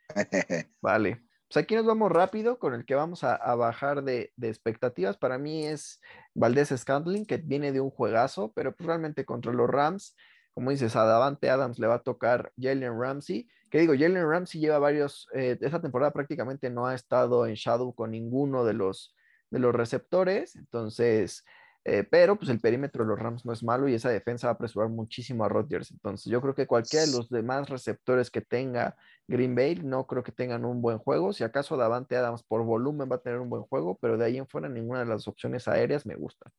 [0.82, 1.24] vale.
[1.48, 5.18] Pues aquí nos vamos rápido con el que vamos a, bajar de, expectativas.
[5.18, 6.00] Para mí es
[6.34, 10.16] Valdés Scantling, que viene de un juegazo, pero pues realmente contra los Rams,
[10.54, 13.47] como dices, a Davante Adams le va a tocar Jalen Ramsey.
[13.70, 17.93] Que digo, Jalen Ramsey lleva varios, eh, esta temporada prácticamente no ha estado en Shadow
[17.93, 19.16] con ninguno de los,
[19.49, 20.56] de los receptores.
[20.56, 21.45] Entonces,
[21.84, 24.52] eh, pero pues el perímetro de los Rams no es malo y esa defensa va
[24.52, 25.89] a apresurar muchísimo a Rodgers.
[25.91, 28.95] Entonces yo creo que cualquiera de los demás receptores que tenga
[29.28, 31.34] Green Bay no creo que tengan un buen juego.
[31.34, 34.38] Si acaso Davante Adams por volumen va a tener un buen juego, pero de ahí
[34.38, 36.52] en fuera ninguna de las opciones aéreas me gusta.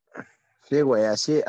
[0.62, 1.40] Sí, güey, así,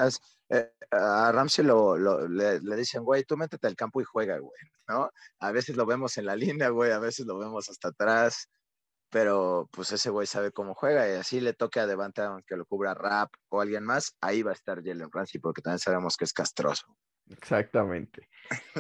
[0.49, 5.09] eh, a Ramsey lo, le, dicen, güey, tú métete al campo y juega, güey, ¿no?
[5.39, 8.49] A veces lo vemos en la línea, güey, a veces lo vemos hasta atrás,
[9.09, 12.65] pero pues ese güey sabe cómo juega y así le toque a Devante que lo
[12.65, 16.25] cubra Rap o alguien más, ahí va a estar Jalen Ramsey porque también sabemos que
[16.25, 16.85] es castroso.
[17.29, 18.29] Exactamente.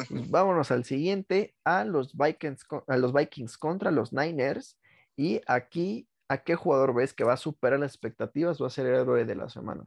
[0.09, 4.77] Vámonos al siguiente, a los, Vikings, a los Vikings contra los Niners.
[5.15, 8.61] Y aquí, ¿a qué jugador ves que va a superar las expectativas?
[8.61, 9.83] Va a ser el héroe de la semana.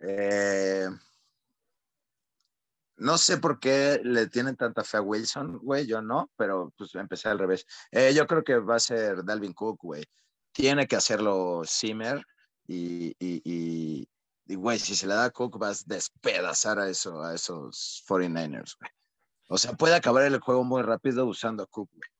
[0.00, 0.88] Eh,
[2.96, 6.94] no sé por qué le tienen tanta fe a Wilson, güey, yo no, pero pues
[6.94, 7.66] empecé al revés.
[7.90, 10.04] Eh, yo creo que va a ser Dalvin Cook, güey.
[10.52, 12.22] Tiene que hacerlo Zimmer
[12.66, 14.06] y, y,
[14.54, 18.76] güey, si se le da a Cook vas a despedazar a, eso, a esos 49ers,
[18.78, 18.90] güey.
[19.48, 22.10] O sea, puede acabar el juego muy rápido usando a Cook, güey.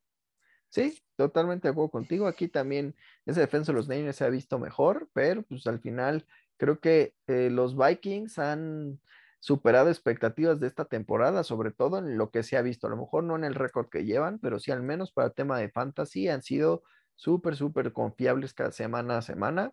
[0.70, 2.26] Sí, totalmente de acuerdo contigo.
[2.26, 6.26] Aquí también esa defensa de los Niners se ha visto mejor, pero pues al final
[6.61, 9.00] creo que eh, los Vikings han
[9.38, 12.86] superado expectativas de esta temporada, sobre todo en lo que se ha visto.
[12.86, 15.34] A lo mejor no en el récord que llevan, pero sí al menos para el
[15.34, 16.82] tema de fantasy han sido
[17.16, 19.72] súper, súper confiables cada semana a semana.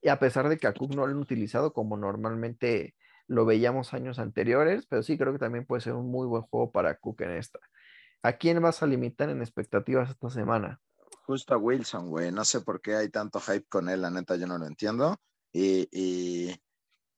[0.00, 2.94] Y a pesar de que a Cook no lo han utilizado como normalmente
[3.26, 6.72] lo veíamos años anteriores, pero sí creo que también puede ser un muy buen juego
[6.72, 7.58] para Cook en esta.
[8.22, 10.80] ¿A quién vas a limitar en expectativas esta semana?
[11.26, 12.32] Justo a Wilson, güey.
[12.32, 15.20] No sé por qué hay tanto hype con él, la neta, yo no lo entiendo.
[15.58, 16.58] Y,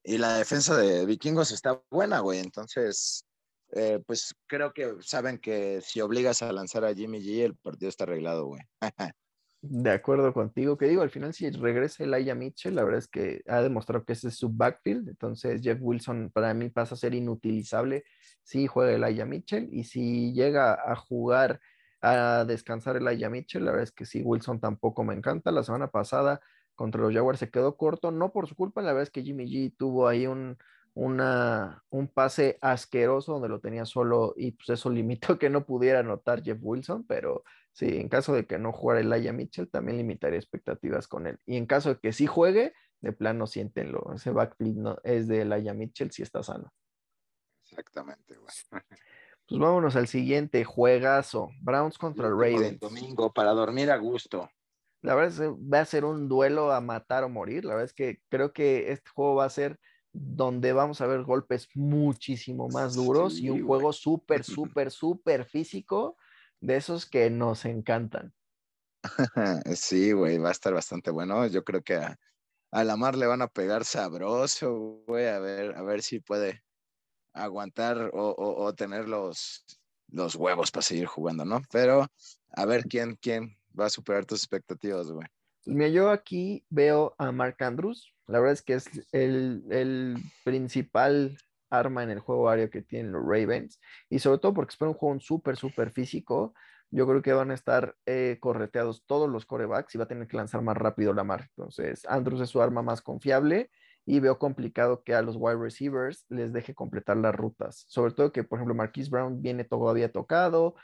[0.05, 2.39] y la defensa de Vikingos está buena, güey.
[2.39, 3.27] Entonces,
[3.73, 7.89] eh, pues creo que saben que si obligas a lanzar a Jimmy G, el partido
[7.89, 8.63] está arreglado, güey.
[9.61, 13.43] de acuerdo contigo, que digo, al final si regresa Elijah Mitchell, la verdad es que
[13.49, 17.13] ha demostrado que ese es su backfield, entonces Jeff Wilson para mí pasa a ser
[17.15, 18.05] inutilizable
[18.45, 21.61] si juega Elijah Mitchell y si llega a jugar
[22.01, 25.51] a descansar Elijah Mitchell, la verdad es que sí, Wilson tampoco me encanta.
[25.51, 26.41] La semana pasada
[26.79, 29.47] contra los Jaguars se quedó corto, no por su culpa, la verdad es que Jimmy
[29.47, 30.57] G tuvo ahí un,
[30.95, 35.99] una, un pase asqueroso donde lo tenía solo y pues eso limitó que no pudiera
[35.99, 40.39] anotar Jeff Wilson, pero sí, en caso de que no jugara Elijah Mitchell, también limitaría
[40.39, 41.41] expectativas con él.
[41.47, 45.41] Y en caso de que sí juegue, de plano siéntenlo, ese backfield no, es de
[45.41, 46.73] Elijah Mitchell si está sano.
[47.65, 48.55] Exactamente, güey.
[49.49, 52.79] Pues vámonos al siguiente juegazo, Browns contra Ravens.
[52.79, 54.51] Domingo para dormir a gusto.
[55.03, 57.65] La verdad es que va a ser un duelo a matar o morir.
[57.65, 59.79] La verdad es que creo que este juego va a ser
[60.13, 66.17] donde vamos a ver golpes muchísimo más duros y un juego súper, súper, súper físico
[66.61, 68.33] de esos que nos encantan.
[69.77, 71.47] Sí, güey, va a estar bastante bueno.
[71.47, 72.19] Yo creo que a,
[72.73, 76.65] a Lamar le van a pegar sabroso, güey, a ver, a ver si puede
[77.33, 79.65] aguantar o, o tener los,
[80.09, 81.63] los huevos para seguir jugando, ¿no?
[81.71, 82.09] Pero
[82.51, 85.27] a ver quién, quién, va a superar tus expectativas, güey?
[85.67, 88.15] Mira, yo aquí veo a Mark Andrews.
[88.27, 91.37] La verdad es que es el, principal
[91.71, 93.81] arma en el juego aéreo que tienen los Ravens.
[94.09, 96.55] Y sobre todo porque es un juego súper, súper físico.
[96.91, 100.27] Yo creo que van a estar eh, correteados todos los corebacks y va a tener
[100.27, 101.49] que lanzar más rápido la mar.
[101.57, 103.71] Entonces, Andrews es su arma más confiable
[104.07, 107.85] y veo complicado que a los wide receivers les deje completar las rutas.
[107.89, 110.77] Sobre todo que, por ejemplo, Marquise Brown viene todavía tocado,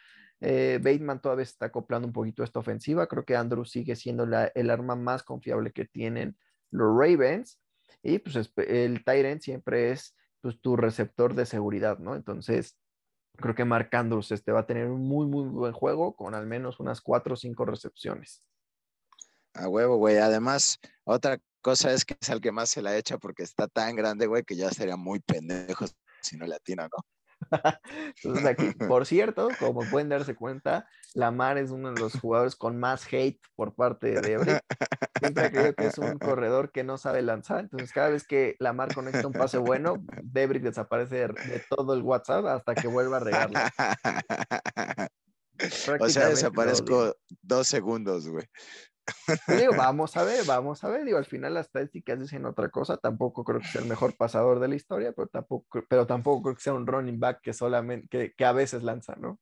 [0.47, 3.07] eh, Bateman todavía está acoplando un poquito esta ofensiva.
[3.07, 6.37] Creo que Andrew sigue siendo el arma más confiable que tienen
[6.71, 7.59] los Ravens.
[8.03, 12.15] Y pues el Tyrant siempre es pues, tu receptor de seguridad, ¿no?
[12.15, 12.77] Entonces,
[13.37, 16.47] creo que Mark Andrews este, va a tener un muy, muy buen juego con al
[16.47, 18.43] menos unas cuatro o cinco recepciones.
[19.55, 20.19] A huevo, güey.
[20.19, 23.97] Además, otra cosa es que es al que más se la echa porque está tan
[23.97, 25.87] grande, güey, que ya sería muy pendejo
[26.21, 27.03] si no le atina, ¿no?
[28.22, 32.78] Entonces aquí, por cierto, como pueden darse cuenta, Lamar es uno de los jugadores con
[32.78, 34.64] más hate por parte de Debrick.
[35.18, 37.61] Siempre creo que es un corredor que no sabe lanzar.
[37.61, 42.47] Entonces, cada vez que Lamar conecta un pase bueno, Debrick desaparece de todo el WhatsApp
[42.47, 43.59] hasta que vuelva a regarlo.
[46.01, 48.45] O sea, desaparezco dos segundos, güey.
[49.59, 51.05] Digo, vamos a ver, vamos a ver.
[51.05, 52.97] Digo, al final las estadísticas dicen otra cosa.
[52.97, 56.55] Tampoco creo que sea el mejor pasador de la historia, pero tampoco, pero tampoco creo
[56.55, 59.41] que sea un running back que solamente, que, a veces lanza, ¿no?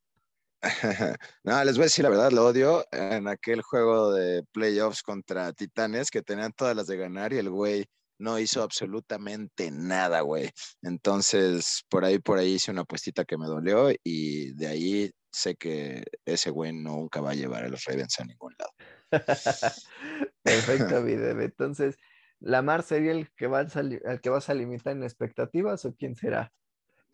[1.44, 2.84] no, les voy a decir la verdad, lo odio.
[2.92, 7.50] En aquel juego de playoffs contra Titanes, que tenían todas las de ganar y el
[7.50, 7.86] güey
[8.18, 10.50] no hizo absolutamente nada, güey.
[10.82, 15.56] Entonces, por ahí, por ahí hice una puestita que me dolió y de ahí sé
[15.56, 18.70] que ese güey nunca va a llevar a los Ravens a ningún lado.
[20.42, 21.40] Perfecto, video.
[21.40, 21.96] Entonces,
[22.42, 26.16] ¿Lamar sería el que, vas a, el que vas a limitar en expectativas o quién
[26.16, 26.52] será?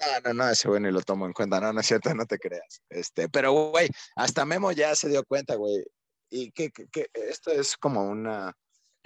[0.01, 1.61] No, no, no, ese güey ni lo tomo en cuenta.
[1.61, 2.83] No, no es cierto, no te creas.
[2.89, 5.85] Este, pero, güey, hasta Memo ya se dio cuenta, güey.
[6.31, 8.55] Y que, que, esto es como una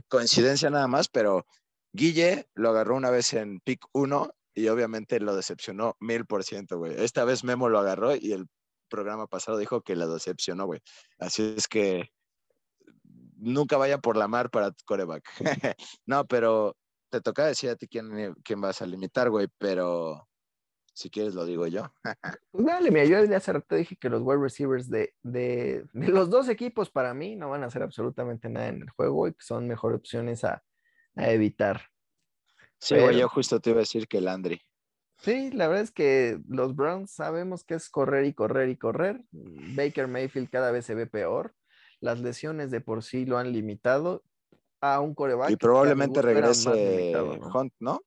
[0.09, 1.45] coincidencia nada más, pero
[1.93, 6.79] Guille lo agarró una vez en pick 1 y obviamente lo decepcionó mil por ciento,
[6.79, 7.03] güey.
[7.03, 8.47] Esta vez Memo lo agarró y el
[8.89, 10.81] programa pasado dijo que la decepcionó, güey.
[11.19, 12.13] Así es que
[13.43, 15.25] nunca vaya por la mar para coreback.
[16.07, 16.77] no, pero
[17.11, 20.29] te toca decir a ti quién, quién vas a limitar, güey, pero
[20.95, 21.93] si quieres lo digo yo.
[22.51, 26.09] pues dale, mira, yo desde hace rato dije que los wide receivers de, de, de,
[26.09, 29.33] los dos equipos para mí no van a hacer absolutamente nada en el juego y
[29.33, 30.63] que son mejores opciones a,
[31.17, 31.83] a evitar.
[32.79, 34.61] Sí, güey, yo justo te iba a decir que Landry.
[35.19, 39.25] Sí, la verdad es que los Browns sabemos que es correr y correr y correr.
[39.31, 41.55] Baker Mayfield cada vez se ve peor.
[42.03, 44.25] Las lesiones de por sí lo han limitado
[44.81, 45.51] a un coreback.
[45.51, 47.15] Y probablemente regrese
[47.55, 48.01] Hunt, ¿no?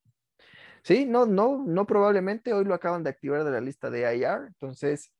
[0.83, 2.53] Sí, no, no, no probablemente.
[2.53, 4.47] Hoy lo acaban de activar de la lista de IR.
[4.47, 5.11] Entonces,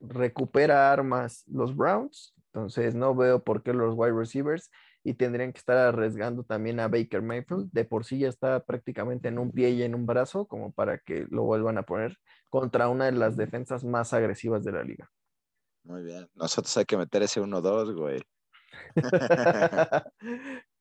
[0.00, 2.34] recupera armas los Browns.
[2.52, 4.68] Entonces, no veo por qué los wide receivers
[5.04, 7.70] y tendrían que estar arriesgando también a Baker Mayfield.
[7.70, 10.98] De por sí ya está prácticamente en un pie y en un brazo, como para
[10.98, 12.18] que lo vuelvan a poner
[12.50, 15.08] contra una de las defensas más agresivas de la liga.
[15.88, 16.28] Muy bien.
[16.34, 18.22] Nosotros hay que meter ese 1-2, güey.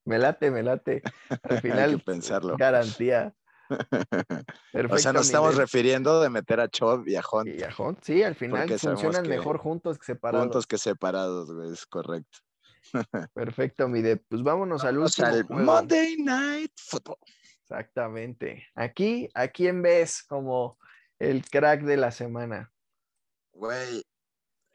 [0.05, 1.01] me late, me late.
[1.43, 2.57] Al final, hay que pensarlo.
[2.57, 3.33] garantía.
[4.91, 7.47] o sea, nos estamos refiriendo de meter a Chod y a Hunt.
[7.47, 10.43] Y a Hunt, sí, al final funcionan mejor juntos que separados.
[10.43, 12.39] Juntos que separados, güey, es correcto.
[13.33, 14.17] Perfecto, Mide.
[14.17, 15.27] Pues vámonos al último.
[15.27, 17.17] Al Monday Night Football.
[17.61, 18.67] Exactamente.
[18.75, 20.77] Aquí, ¿a quién ves como
[21.17, 22.73] el crack de la semana?
[23.53, 24.03] Güey,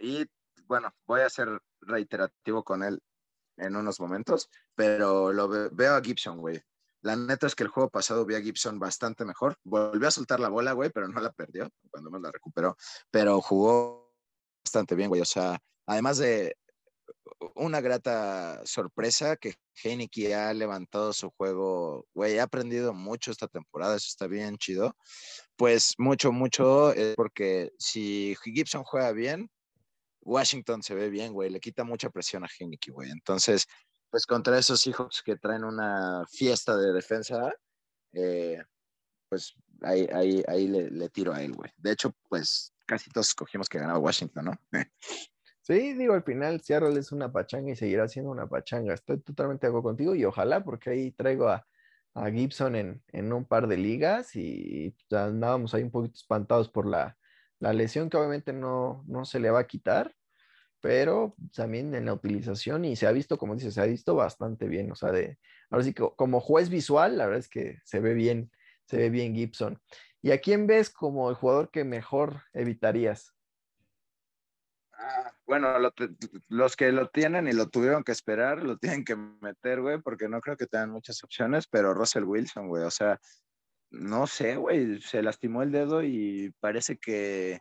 [0.02, 0.26] y
[0.66, 1.48] bueno, voy a ser
[1.80, 3.00] reiterativo con él
[3.56, 6.60] en unos momentos, pero lo veo a Gibson, güey.
[7.02, 9.56] La neta es que el juego pasado vi a Gibson bastante mejor.
[9.64, 12.76] Volvió a soltar la bola, güey, pero no la perdió cuando me la recuperó.
[13.10, 14.12] Pero jugó
[14.64, 15.20] bastante bien, güey.
[15.20, 16.56] O sea, además de
[17.54, 23.96] una grata sorpresa que Heineke ha levantado su juego, güey, ha aprendido mucho esta temporada,
[23.96, 24.96] eso está bien chido.
[25.56, 29.50] Pues mucho, mucho, es porque si Gibson juega bien,
[30.22, 33.10] Washington se ve bien, güey, le quita mucha presión a Heineke, güey.
[33.10, 33.66] Entonces,
[34.10, 37.52] pues contra esos hijos que traen una fiesta de defensa,
[38.12, 38.62] eh,
[39.28, 41.70] pues ahí, ahí, ahí le, le tiro a él, güey.
[41.76, 44.52] De hecho, pues casi todos escogimos que ganaba Washington, ¿no?
[45.64, 48.94] Sí, digo, al final Seattle es una pachanga y seguirá siendo una pachanga.
[48.94, 51.64] Estoy totalmente de acuerdo contigo y ojalá, porque ahí traigo a,
[52.32, 57.16] Gibson en, un par de ligas y andábamos ahí un poquito espantados por la,
[57.72, 60.14] lesión que obviamente no, no, se le va a quitar,
[60.80, 64.66] pero también en la utilización y se ha visto, como dices, se ha visto bastante
[64.66, 64.90] bien.
[64.90, 65.38] O sea, de,
[65.70, 68.50] ahora sí que como juez visual, la verdad es que se ve bien,
[68.86, 69.80] se ve bien Gibson.
[70.22, 73.32] ¿Y a quién ves como el jugador que mejor evitarías?
[74.92, 75.78] Ah, bueno,
[76.48, 80.28] los que lo tienen y lo tuvieron que esperar, lo tienen que meter, güey, porque
[80.28, 83.20] no creo que tengan muchas opciones, pero Russell Wilson, güey, o sea,
[83.92, 87.60] no sé, güey, se lastimó el dedo y parece que,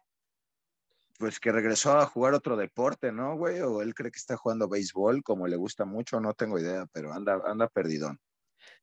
[1.20, 3.60] pues que regresó a jugar otro deporte, ¿no, güey?
[3.62, 7.14] O él cree que está jugando béisbol, como le gusta mucho, no tengo idea, pero
[7.14, 8.20] anda, anda perdidón.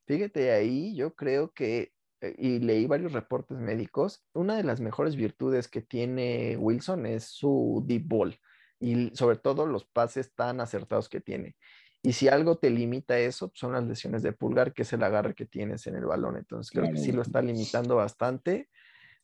[0.06, 5.16] Fíjate ahí, yo creo que eh, y leí varios reportes médicos, una de las mejores
[5.16, 8.38] virtudes que tiene Wilson es su deep ball
[8.80, 11.56] y sobre todo los pases tan acertados que tiene.
[12.02, 15.02] Y si algo te limita eso, pues, son las lesiones de pulgar, que es el
[15.02, 16.36] agarre que tienes en el balón.
[16.36, 18.68] Entonces creo que sí lo está limitando bastante.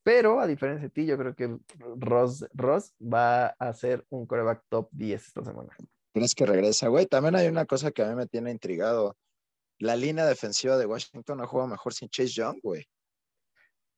[0.03, 1.57] Pero a diferencia de ti, yo creo que
[1.97, 5.70] Ross, Ross va a ser un coreback top 10 esta semana.
[6.12, 7.07] Tienes que regresa, güey.
[7.07, 9.16] También hay una cosa que a mí me tiene intrigado.
[9.79, 12.87] La línea defensiva de Washington ha jugado mejor sin Chase Young, güey.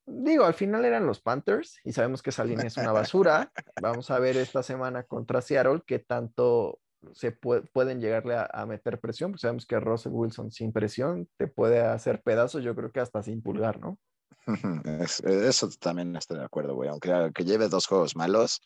[0.06, 3.52] Digo, al final eran los Panthers y sabemos que esa línea es una basura.
[3.82, 6.78] Vamos a ver esta semana contra Seattle qué tanto
[7.12, 11.80] se pueden llegarle a, meter presión, pues sabemos que Russell Wilson sin presión te puede
[11.80, 13.98] hacer pedazos, yo creo que hasta sin pulgar, ¿no?
[15.24, 16.88] eso también estoy de acuerdo, güey.
[16.88, 18.60] Aunque que lleve dos juegos malos,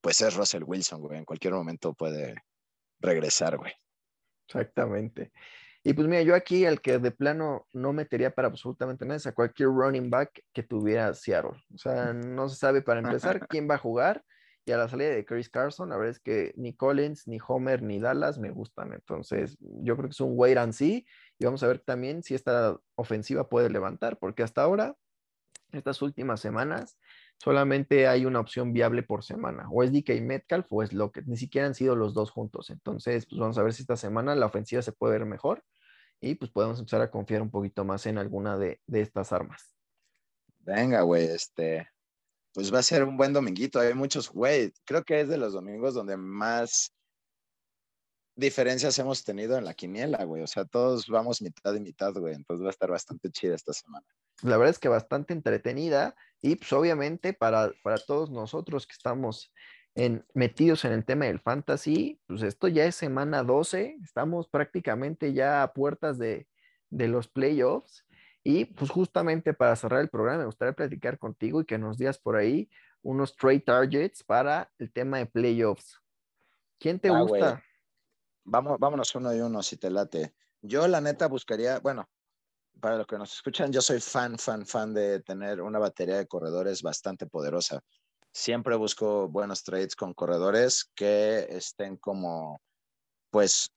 [0.00, 1.18] pues es Russell Wilson, güey.
[1.18, 2.36] En cualquier momento puede
[3.00, 3.72] regresar, güey.
[4.46, 5.32] Exactamente.
[5.82, 9.26] Y pues mira, yo aquí el que de plano no metería para absolutamente nada es
[9.28, 11.62] a cualquier running back que tuviera Seattle.
[11.72, 14.24] O sea, no se sabe para empezar quién va a jugar.
[14.68, 17.82] Y a la salida de Chris Carson, la verdad es que ni Collins, ni Homer,
[17.82, 18.92] ni Dallas me gustan.
[18.92, 21.06] Entonces, yo creo que es un wait and see.
[21.38, 24.96] Y vamos a ver también si esta ofensiva puede levantar, porque hasta ahora,
[25.70, 26.98] estas últimas semanas,
[27.38, 29.68] solamente hay una opción viable por semana.
[29.70, 31.26] O es DK Metcalf o es Lockett.
[31.26, 32.68] Ni siquiera han sido los dos juntos.
[32.70, 35.62] Entonces, pues vamos a ver si esta semana la ofensiva se puede ver mejor.
[36.20, 39.76] Y pues podemos empezar a confiar un poquito más en alguna de, de estas armas.
[40.58, 41.88] Venga, güey, este,
[42.56, 43.78] pues va a ser un buen dominguito.
[43.78, 46.90] Hay muchos, güey, creo que es de los domingos donde más
[48.34, 50.42] diferencias hemos tenido en la quiniela, güey.
[50.42, 52.34] O sea, todos vamos mitad y mitad, güey.
[52.34, 54.06] Entonces va a estar bastante chida esta semana.
[54.40, 59.52] La verdad es que bastante entretenida y pues obviamente para, para todos nosotros que estamos
[59.94, 65.34] en, metidos en el tema del fantasy, pues esto ya es semana 12, estamos prácticamente
[65.34, 66.48] ya a puertas de,
[66.88, 68.05] de los playoffs
[68.48, 72.16] y pues justamente para cerrar el programa, me gustaría platicar contigo y que nos digas
[72.16, 72.70] por ahí
[73.02, 76.00] unos trade targets para el tema de playoffs.
[76.78, 77.64] ¿Quién te ah, gusta?
[78.44, 80.36] Vamos, vámonos uno y uno si te late.
[80.62, 82.08] Yo la neta buscaría, bueno,
[82.80, 86.28] para los que nos escuchan, yo soy fan, fan, fan de tener una batería de
[86.28, 87.80] corredores bastante poderosa.
[88.32, 92.60] Siempre busco buenos trades con corredores que estén como,
[93.28, 93.72] pues,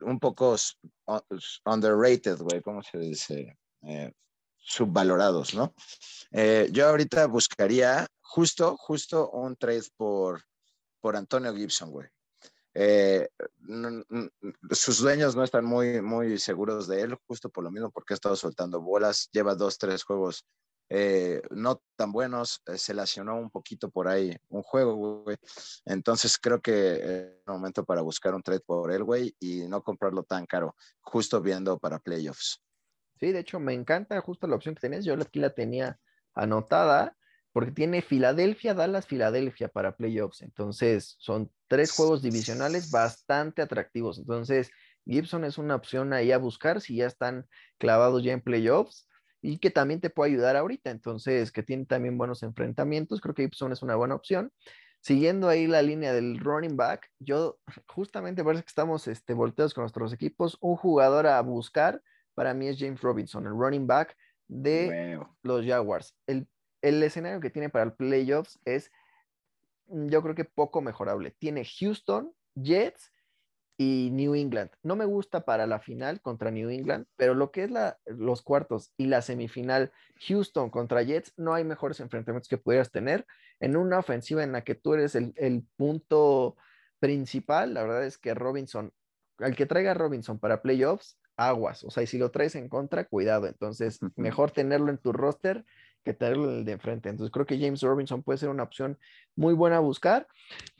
[0.00, 0.56] un poco
[1.64, 3.56] underrated, güey, ¿cómo se dice?
[3.86, 4.12] Eh,
[4.58, 5.72] subvalorados, ¿no?
[6.32, 10.42] Eh, yo ahorita buscaría justo, justo un trade por,
[11.00, 12.08] por Antonio Gibson, güey.
[12.74, 13.28] Eh,
[14.72, 18.16] sus dueños no están muy, muy seguros de él, justo por lo mismo, porque ha
[18.16, 20.44] estado soltando bolas, lleva dos, tres juegos
[21.50, 25.36] no tan buenos, se lesionó un poquito por ahí un juego, güey.
[25.84, 29.82] Entonces creo que es el momento para buscar un trade por él, güey, y no
[29.82, 32.60] comprarlo tan caro, justo viendo para playoffs.
[33.18, 35.04] Sí, de hecho, me encanta justo la opción que tenés.
[35.04, 35.98] Yo aquí la tenía
[36.34, 37.16] anotada
[37.52, 40.42] porque tiene Filadelfia, Dallas, Filadelfia para playoffs.
[40.42, 44.18] Entonces, son tres juegos divisionales bastante atractivos.
[44.18, 44.70] Entonces,
[45.06, 47.46] Gibson es una opción ahí a buscar si ya están
[47.78, 49.08] clavados ya en playoffs
[49.40, 50.90] y que también te puede ayudar ahorita.
[50.90, 53.22] Entonces, que tiene también buenos enfrentamientos.
[53.22, 54.52] Creo que Gibson es una buena opción.
[55.00, 59.82] Siguiendo ahí la línea del running back, yo justamente parece que estamos este, volteados con
[59.82, 60.58] nuestros equipos.
[60.60, 62.02] Un jugador a buscar
[62.36, 64.14] para mí es James Robinson, el running back
[64.46, 66.14] de los Jaguars.
[66.26, 66.46] El,
[66.82, 68.92] escenario que tiene para el playoffs es,
[69.86, 71.32] mm, yo creo que poco mejorable.
[71.32, 73.10] Tiene Houston, Jets
[73.78, 74.70] y New England.
[74.82, 78.42] No me gusta para la final contra New England, pero lo que es la, los
[78.42, 79.90] cuartos y la semifinal
[80.28, 83.26] Houston contra Jets, no hay mejores enfrentamientos que pudieras tener
[83.60, 86.56] en una ofensiva en la que tú eres el, el punto
[87.00, 87.72] principal.
[87.72, 88.92] La verdad es que Robinson,
[89.38, 91.84] al que traiga Robinson para playoffs, aguas.
[91.84, 93.46] O sea, y si lo traes en contra, cuidado.
[93.46, 95.64] Entonces, mejor tenerlo en tu roster
[96.04, 97.08] que tenerlo en el de enfrente.
[97.08, 98.98] Entonces, creo que James Robinson puede ser una opción
[99.34, 100.26] muy buena a buscar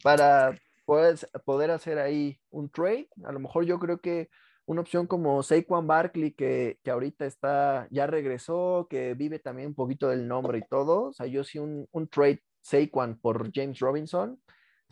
[0.02, 3.09] para poder, poder hacer ahí un trade.
[3.24, 4.28] A lo mejor yo creo que
[4.66, 9.74] una opción como Saquon Barkley, que, que ahorita está, ya regresó, que vive también un
[9.74, 11.04] poquito del nombre y todo.
[11.04, 14.40] O sea, yo sí un, un trade Saquon por James Robinson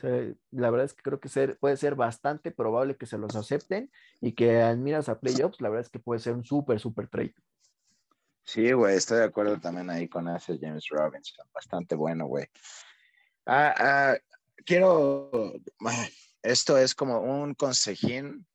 [0.03, 1.29] la verdad es que creo que
[1.61, 3.91] puede ser bastante probable que se los acepten
[4.21, 7.09] y que al miras a playoffs, la verdad es que puede ser un súper, súper
[7.09, 7.35] trade.
[8.43, 12.47] Sí, güey, estoy de acuerdo también ahí con ese James Robinson, bastante bueno, güey.
[13.47, 14.17] Ah, ah,
[14.67, 15.55] quiero,
[16.43, 18.47] esto es como un consejín.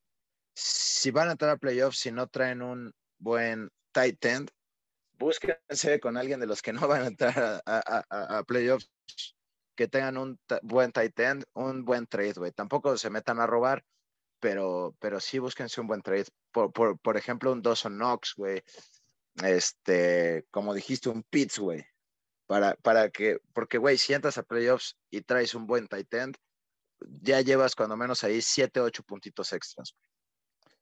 [0.53, 4.51] Si van a entrar a playoffs, si no traen un buen tight end,
[5.17, 8.91] búsquense con alguien de los que no van a entrar a playoffs
[9.79, 12.51] que tengan un buen tight end, un buen trade, güey.
[12.51, 13.85] Tampoco se metan a robar,
[14.41, 16.25] pero, pero sí búsquense un buen trade.
[16.51, 18.61] Por, por, por ejemplo, un Dawson Knox, güey.
[19.41, 21.85] Este, como dijiste, un Pitts, güey.
[22.45, 26.35] Para, para que, porque, güey, si entras a playoffs y traes un buen tight end,
[26.99, 29.95] ya llevas cuando menos ahí 7, 8 puntitos extras.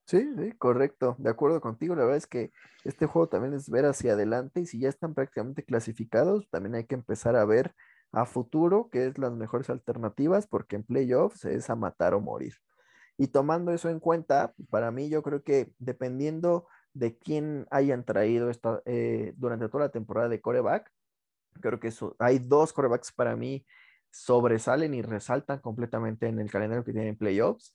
[0.08, 1.16] Sí, sí, correcto.
[1.20, 1.94] De acuerdo contigo.
[1.94, 2.52] La verdad es que
[2.84, 6.86] este juego también es ver hacia adelante y si ya están prácticamente clasificados, también hay
[6.86, 7.76] que empezar a ver
[8.12, 12.54] a futuro, que es las mejores alternativas, porque en playoffs es a matar o morir.
[13.18, 18.50] Y tomando eso en cuenta, para mí yo creo que dependiendo de quién hayan traído
[18.50, 20.92] esta, eh, durante toda la temporada de coreback,
[21.62, 23.66] Creo que hay dos corebacks para mí
[24.12, 27.74] sobresalen y resaltan completamente en el calendario que tienen playoffs.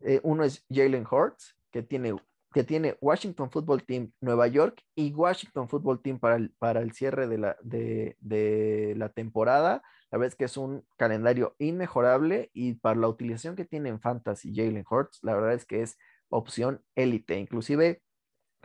[0.00, 2.14] Eh, uno es Jalen Hurts, que tiene,
[2.52, 6.92] que tiene Washington Football Team Nueva York y Washington Football Team para el, para el
[6.92, 9.82] cierre de la, de, de la temporada.
[10.10, 14.00] La verdad es que es un calendario inmejorable y para la utilización que tiene en
[14.00, 15.96] Fantasy Jalen Hurts, la verdad es que es
[16.28, 17.38] opción élite.
[17.38, 18.02] Inclusive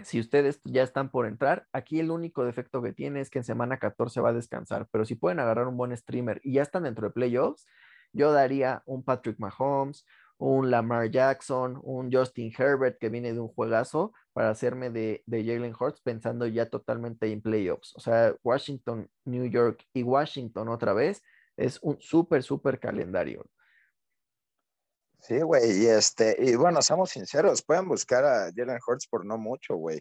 [0.04, 3.46] si ustedes ya están por entrar, aquí el único defecto que tiene es que en
[3.46, 6.84] semana 14 va a descansar, pero si pueden agarrar un buen streamer y ya están
[6.84, 7.66] dentro de playoffs,
[8.12, 10.06] yo daría un Patrick Mahomes,
[10.38, 15.46] un Lamar Jackson, un Justin Herbert que viene de un juegazo para hacerme de, de
[15.46, 17.96] Jalen Hurts pensando ya totalmente en playoffs.
[17.96, 21.22] O sea, Washington, New York y Washington otra vez
[21.56, 23.46] es un súper, súper calendario.
[25.20, 29.38] Sí, güey, y este, y bueno, seamos sinceros, pueden buscar a Jalen Hurts por no
[29.38, 30.00] mucho, güey.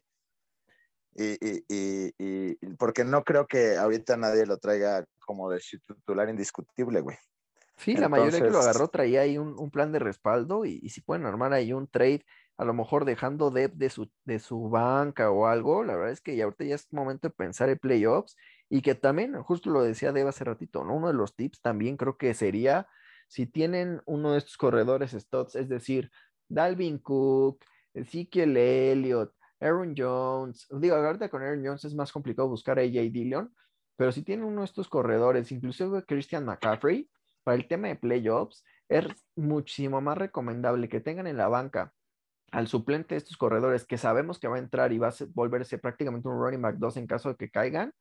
[1.16, 6.28] Y, y, y, y, porque no creo que ahorita nadie lo traiga como de titular
[6.28, 7.16] indiscutible, güey.
[7.77, 11.01] Sí, la mayoría que lo agarró traía ahí un, un plan de respaldo y, si
[11.01, 12.25] pueden armar ahí un trade,
[12.57, 16.20] a lo mejor dejando depth de su, de su banca o algo, la verdad es
[16.20, 18.37] que ya ahorita ya es momento de pensar en playoffs
[18.68, 20.95] y que también, justo lo decía Deb hace ratito, ¿no?
[20.95, 22.87] Uno de los tips también creo que sería
[23.29, 26.11] si tienen uno de estos corredores studs, es decir,
[26.49, 32.79] Dalvin Cook, Ezekiel Elliott, Aaron Jones, digo, ahorita con Aaron Jones es más complicado buscar
[32.79, 33.53] a AJ Dillon,
[33.97, 37.09] pero si tienen uno de estos corredores, inclusive Christian McCaffrey,
[37.45, 41.92] para el tema de playoffs, es muchísimo más recomendable que tengan en la banca
[42.51, 45.78] al suplente de estos corredores que sabemos que va a entrar y va a volverse
[45.78, 47.92] prácticamente un running back 2 en caso de que caigan,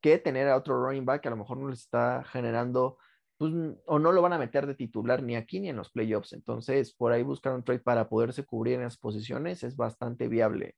[0.00, 2.98] que tener a otro running back que a lo mejor no les está generando
[3.38, 3.52] pues,
[3.86, 6.32] o no lo van a meter de titular ni aquí ni en los playoffs.
[6.32, 10.76] Entonces, por ahí buscar un trade para poderse cubrir en las posiciones es bastante viable.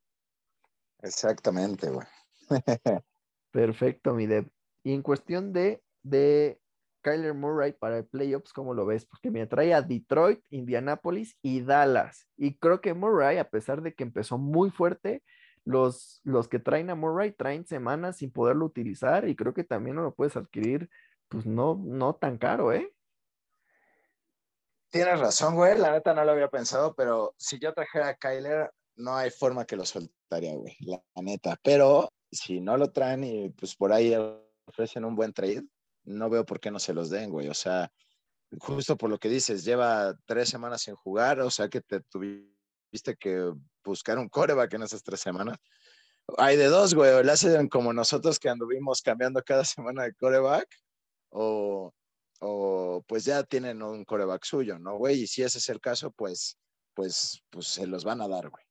[1.02, 2.06] Exactamente, güey.
[3.50, 4.48] Perfecto, mi Deb.
[4.82, 6.60] Y en cuestión de, de
[7.04, 9.06] Kyler Murray para el playoffs, ¿cómo lo ves?
[9.06, 12.26] Porque me trae a Detroit, Indianapolis y Dallas.
[12.36, 15.22] Y creo que Murray, a pesar de que empezó muy fuerte,
[15.64, 19.96] los, los que traen a Murray traen semanas sin poderlo utilizar y creo que también
[19.96, 20.90] no lo puedes adquirir
[21.28, 22.92] pues no, no tan caro, ¿eh?
[24.90, 25.76] Tienes razón, güey.
[25.76, 29.64] La neta no lo había pensado, pero si yo trajera a Kyler, no hay forma
[29.64, 30.76] que lo soltaría, güey.
[30.80, 31.56] La, neta.
[31.62, 34.14] Pero si no lo traen y pues por ahí
[34.66, 35.64] ofrecen un buen trade,
[36.04, 37.48] no veo por qué no se los den, güey.
[37.48, 37.90] O sea,
[38.60, 43.16] justo por lo que dices, lleva tres semanas sin jugar, o sea que te tuviste
[43.18, 43.52] que
[43.84, 45.58] buscar un coreback en esas tres semanas.
[46.38, 50.14] Hay de dos, güey, o le hacen como nosotros que anduvimos cambiando cada semana de
[50.14, 50.68] coreback,
[51.30, 51.92] o,
[52.40, 55.22] o pues ya tienen un coreback suyo, ¿no, güey?
[55.22, 56.58] Y si ese es el caso, pues,
[56.94, 58.64] pues, pues se los van a dar, güey.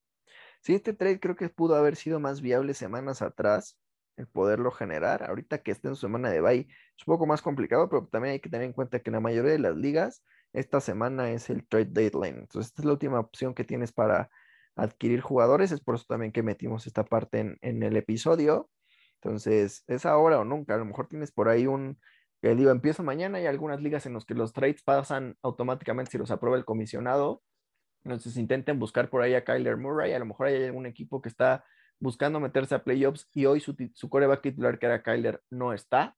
[0.62, 3.78] Sí, este trade creo que pudo haber sido más viable semanas atrás,
[4.18, 5.24] el poderlo generar.
[5.24, 8.40] Ahorita que esté en semana de bye es un poco más complicado, pero también hay
[8.40, 11.68] que tener en cuenta que en la mayoría de las ligas, esta semana es el
[11.68, 12.40] trade deadline.
[12.40, 14.30] Entonces, esta es la última opción que tienes para
[14.76, 15.72] adquirir jugadores.
[15.72, 18.70] Es por eso también que metimos esta parte en, en el episodio.
[19.22, 20.76] Entonces, es ahora o nunca.
[20.76, 21.98] A lo mejor tienes por ahí un
[22.44, 26.18] que digo, empieza mañana, hay algunas ligas en las que los trades pasan automáticamente si
[26.18, 27.42] los aprueba el comisionado.
[28.04, 31.30] Entonces intenten buscar por ahí a Kyler Murray, a lo mejor hay algún equipo que
[31.30, 31.64] está
[32.00, 36.16] buscando meterse a playoffs y hoy su, su coreback titular que era Kyler no está.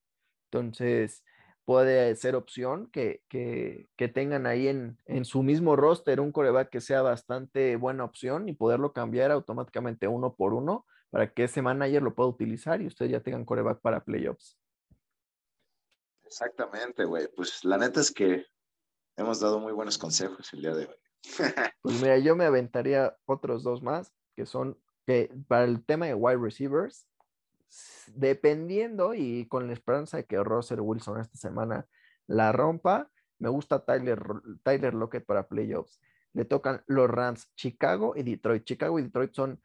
[0.51, 1.23] Entonces
[1.65, 6.69] puede ser opción que, que, que tengan ahí en, en, su mismo roster un coreback
[6.69, 11.61] que sea bastante buena opción y poderlo cambiar automáticamente uno por uno para que ese
[11.61, 14.57] manager lo pueda utilizar y ustedes ya tengan coreback para playoffs.
[16.26, 17.27] Exactamente, güey.
[17.35, 18.45] Pues la neta es que
[19.15, 20.95] hemos dado muy buenos consejos el día de hoy.
[21.81, 26.14] pues mira, yo me aventaría otros dos más, que son que para el tema de
[26.14, 27.07] wide receivers,
[28.07, 31.88] dependiendo y con la esperanza de que Russell Wilson esta semana
[32.27, 33.10] la rompa,
[33.40, 34.22] me gusta Tyler,
[34.64, 35.99] Tyler Lockett para playoffs.
[36.34, 38.64] Le tocan los Rams, Chicago y Detroit.
[38.64, 39.61] Chicago y Detroit son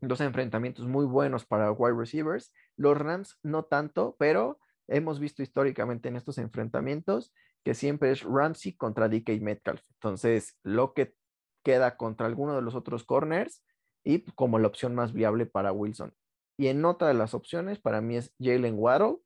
[0.00, 2.52] dos enfrentamientos muy buenos para wide receivers.
[2.76, 4.58] Los Rams no tanto, pero
[4.88, 7.32] hemos visto históricamente en estos enfrentamientos
[7.62, 9.82] que siempre es Ramsey contra DK Metcalf.
[9.94, 11.14] Entonces, lo que
[11.62, 13.62] queda contra alguno de los otros corners
[14.04, 16.14] y como la opción más viable para Wilson.
[16.56, 19.16] Y en otra de las opciones, para mí es Jalen Waddle,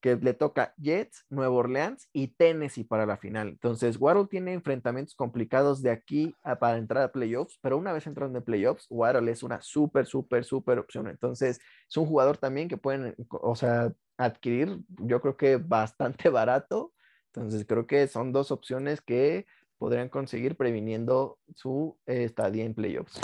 [0.00, 3.48] que le toca Jets, Nueva Orleans y Tennessee para la final.
[3.48, 8.06] Entonces, Waddle tiene enfrentamientos complicados de aquí a, para entrar a playoffs, pero una vez
[8.06, 11.06] entrando en playoffs, Waddle es una súper, súper, súper opción.
[11.08, 16.92] Entonces, es un jugador también que pueden, o sea, adquirir, yo creo que bastante barato.
[17.32, 19.46] Entonces creo que son dos opciones que
[19.80, 23.18] podrían conseguir previniendo su estadía en playoffs.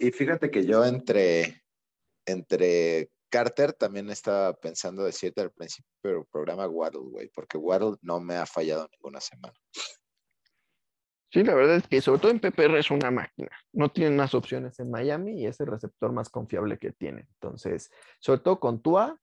[0.00, 1.62] Y, fíjate que yo entre,
[2.26, 8.18] entre Carter también estaba pensando decirte al principio del programa Waddle, güey, porque Waddle no
[8.18, 9.54] me ha fallado ninguna semana.
[11.30, 13.50] Sí, la verdad es que sobre todo en PPR es una máquina.
[13.72, 17.28] No tiene más opciones en Miami y es el receptor más confiable que tiene.
[17.34, 19.20] Entonces, sobre todo con Tua,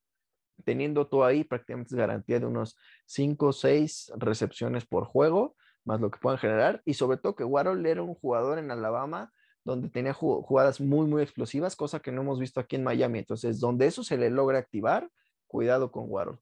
[0.63, 2.77] teniendo Tua ahí, prácticamente es garantía de unos
[3.07, 6.81] 5 o 6 recepciones por juego, más lo que puedan generar.
[6.85, 9.31] Y sobre todo que Waddle era un jugador en Alabama
[9.63, 13.19] donde tenía jugadas muy, muy explosivas, cosa que no hemos visto aquí en Miami.
[13.19, 15.09] Entonces, donde eso se le logra activar,
[15.47, 16.37] cuidado con Waddle.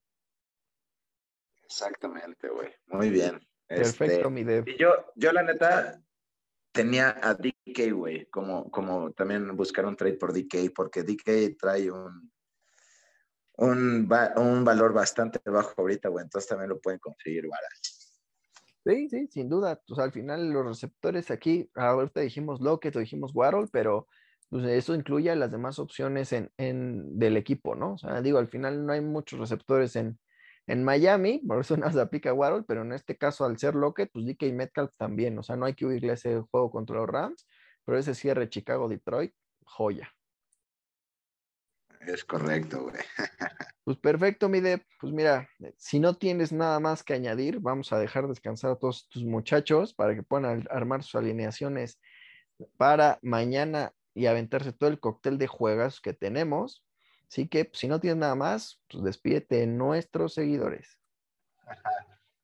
[1.63, 2.69] Exactamente, güey.
[2.87, 3.39] Muy bien.
[3.67, 4.67] Perfecto, este, mi Dev.
[4.67, 6.01] Y yo, yo la neta
[6.71, 11.91] tenía a DK, güey, como, como también buscar un trade por DK, porque DK trae
[11.91, 12.31] un,
[13.57, 17.89] un, un valor bastante bajo ahorita, güey, entonces también lo pueden conseguir barato.
[18.85, 19.79] Sí, sí, sin duda.
[19.87, 24.07] Pues al final los receptores aquí, ahorita dijimos Lockett o dijimos Waddle, pero
[24.49, 27.93] pues eso incluye las demás opciones en, en, del equipo, ¿no?
[27.93, 30.19] O sea, digo, al final no hay muchos receptores en,
[30.67, 34.09] en Miami, por eso no se aplica Waddle, pero en este caso al ser Lockett,
[34.11, 37.07] pues DK Metcalf también, o sea, no hay que huirle a ese juego contra los
[37.07, 37.47] Rams,
[37.85, 39.33] pero ese cierre Chicago-Detroit,
[39.63, 40.11] joya.
[42.07, 42.95] Es correcto, güey.
[43.83, 44.85] Pues perfecto, Mide.
[44.99, 49.07] Pues mira, si no tienes nada más que añadir, vamos a dejar descansar a todos
[49.09, 51.99] tus muchachos para que puedan armar sus alineaciones
[52.77, 56.85] para mañana y aventarse todo el cóctel de juegas que tenemos.
[57.27, 60.99] Así que pues, si no tienes nada más, pues despídete de nuestros seguidores.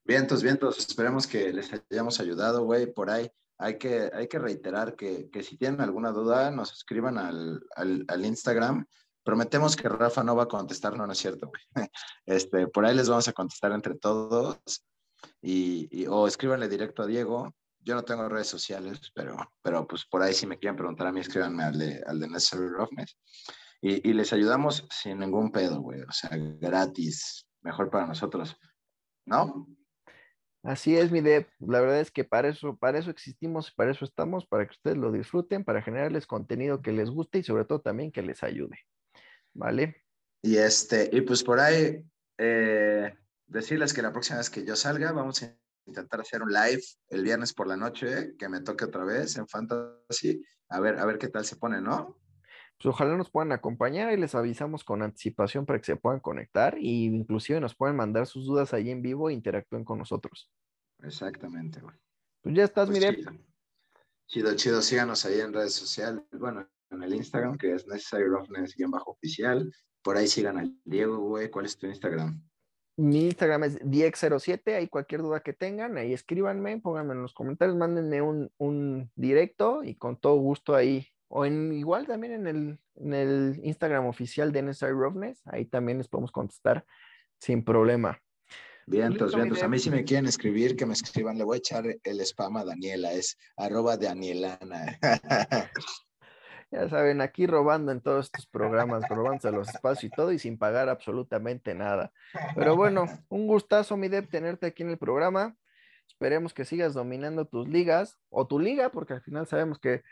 [0.06, 0.78] Vientos, vientos.
[0.80, 2.92] Esperemos que les hayamos ayudado, güey.
[2.92, 7.18] Por ahí hay que, hay que reiterar que, que, si tienen alguna duda, nos escriban
[7.18, 8.88] al, al, al Instagram
[9.28, 11.62] Prometemos que Rafa no va a contestar, no, no es cierto, güey.
[12.26, 14.58] Este, por ahí les vamos a contestar entre todos
[15.42, 17.54] y, o escríbanle directo a Diego.
[17.80, 21.12] Yo no tengo redes sociales, pero, pero pues por ahí si me quieren preguntar a
[21.12, 23.18] mí, escríbanme al de, al de Necessary Roughness.
[23.82, 26.04] Y, y les ayudamos sin ningún pedo, güey.
[26.04, 28.56] O sea, gratis, mejor para nosotros,
[29.26, 29.68] ¿no?
[30.64, 31.50] Así es, mi Deb.
[31.60, 34.96] La verdad es que para eso, para eso existimos, para eso estamos, para que ustedes
[34.96, 38.78] lo disfruten, para generarles contenido que les guste y sobre todo también que les ayude.
[39.58, 40.04] ¿Vale?
[40.42, 42.04] Y, este, y pues por ahí,
[42.38, 43.14] eh,
[43.48, 47.24] decirles que la próxima vez que yo salga, vamos a intentar hacer un live el
[47.24, 51.18] viernes por la noche, que me toque otra vez en Fantasy, a ver, a ver
[51.18, 52.20] qué tal se pone, ¿no?
[52.78, 56.78] Pues ojalá nos puedan acompañar y les avisamos con anticipación para que se puedan conectar
[56.78, 60.52] y inclusive nos pueden mandar sus dudas ahí en vivo e interactúen con nosotros.
[61.02, 61.96] Exactamente, güey.
[62.42, 63.04] Pues ya estás, pues
[64.28, 66.24] chido, chido, síganos ahí en redes sociales.
[66.32, 69.72] Bueno, en el Instagram, que es Necessary Roughness-oficial.
[70.02, 71.50] Por ahí sigan al Diego, güey.
[71.50, 72.42] ¿Cuál es tu Instagram?
[73.00, 77.78] Mi Instagram es Diex07, ahí cualquier duda que tengan, ahí escríbanme, pónganme en los comentarios,
[77.78, 82.80] mándenme un, un directo y con todo gusto ahí, o en igual también en el,
[82.96, 86.88] en el Instagram oficial de Necessary Roughness, ahí también les podemos contestar
[87.40, 88.20] sin problema.
[88.88, 91.60] Bien, entonces, bien, a mí si me quieren escribir, que me escriban, le voy a
[91.60, 94.98] echar el spam a Daniela, es arroba Danielana.
[96.70, 100.58] Ya saben, aquí robando en todos estos programas, robándose los espacios y todo y sin
[100.58, 102.12] pagar absolutamente nada.
[102.56, 105.56] Pero bueno, un gustazo, mi Deb, tenerte aquí en el programa.
[106.08, 110.04] Esperemos que sigas dominando tus ligas o tu liga, porque al final sabemos que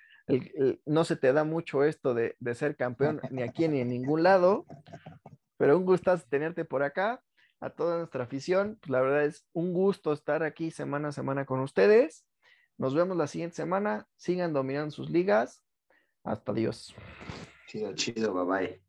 [0.86, 4.24] no se te da mucho esto de, de, ser campeón ni aquí ni en ningún
[4.24, 4.66] lado.
[5.58, 7.22] Pero un gustazo tenerte por acá.
[7.62, 11.46] A toda nuestra afición, pues la verdad es un gusto estar aquí semana a semana
[11.46, 12.26] con ustedes.
[12.78, 14.08] Nos vemos la siguiente semana.
[14.18, 15.65] Sigan dominando sus ligas
[16.26, 16.96] hasta Dios.
[17.68, 18.82] Chido, chido, bye bye.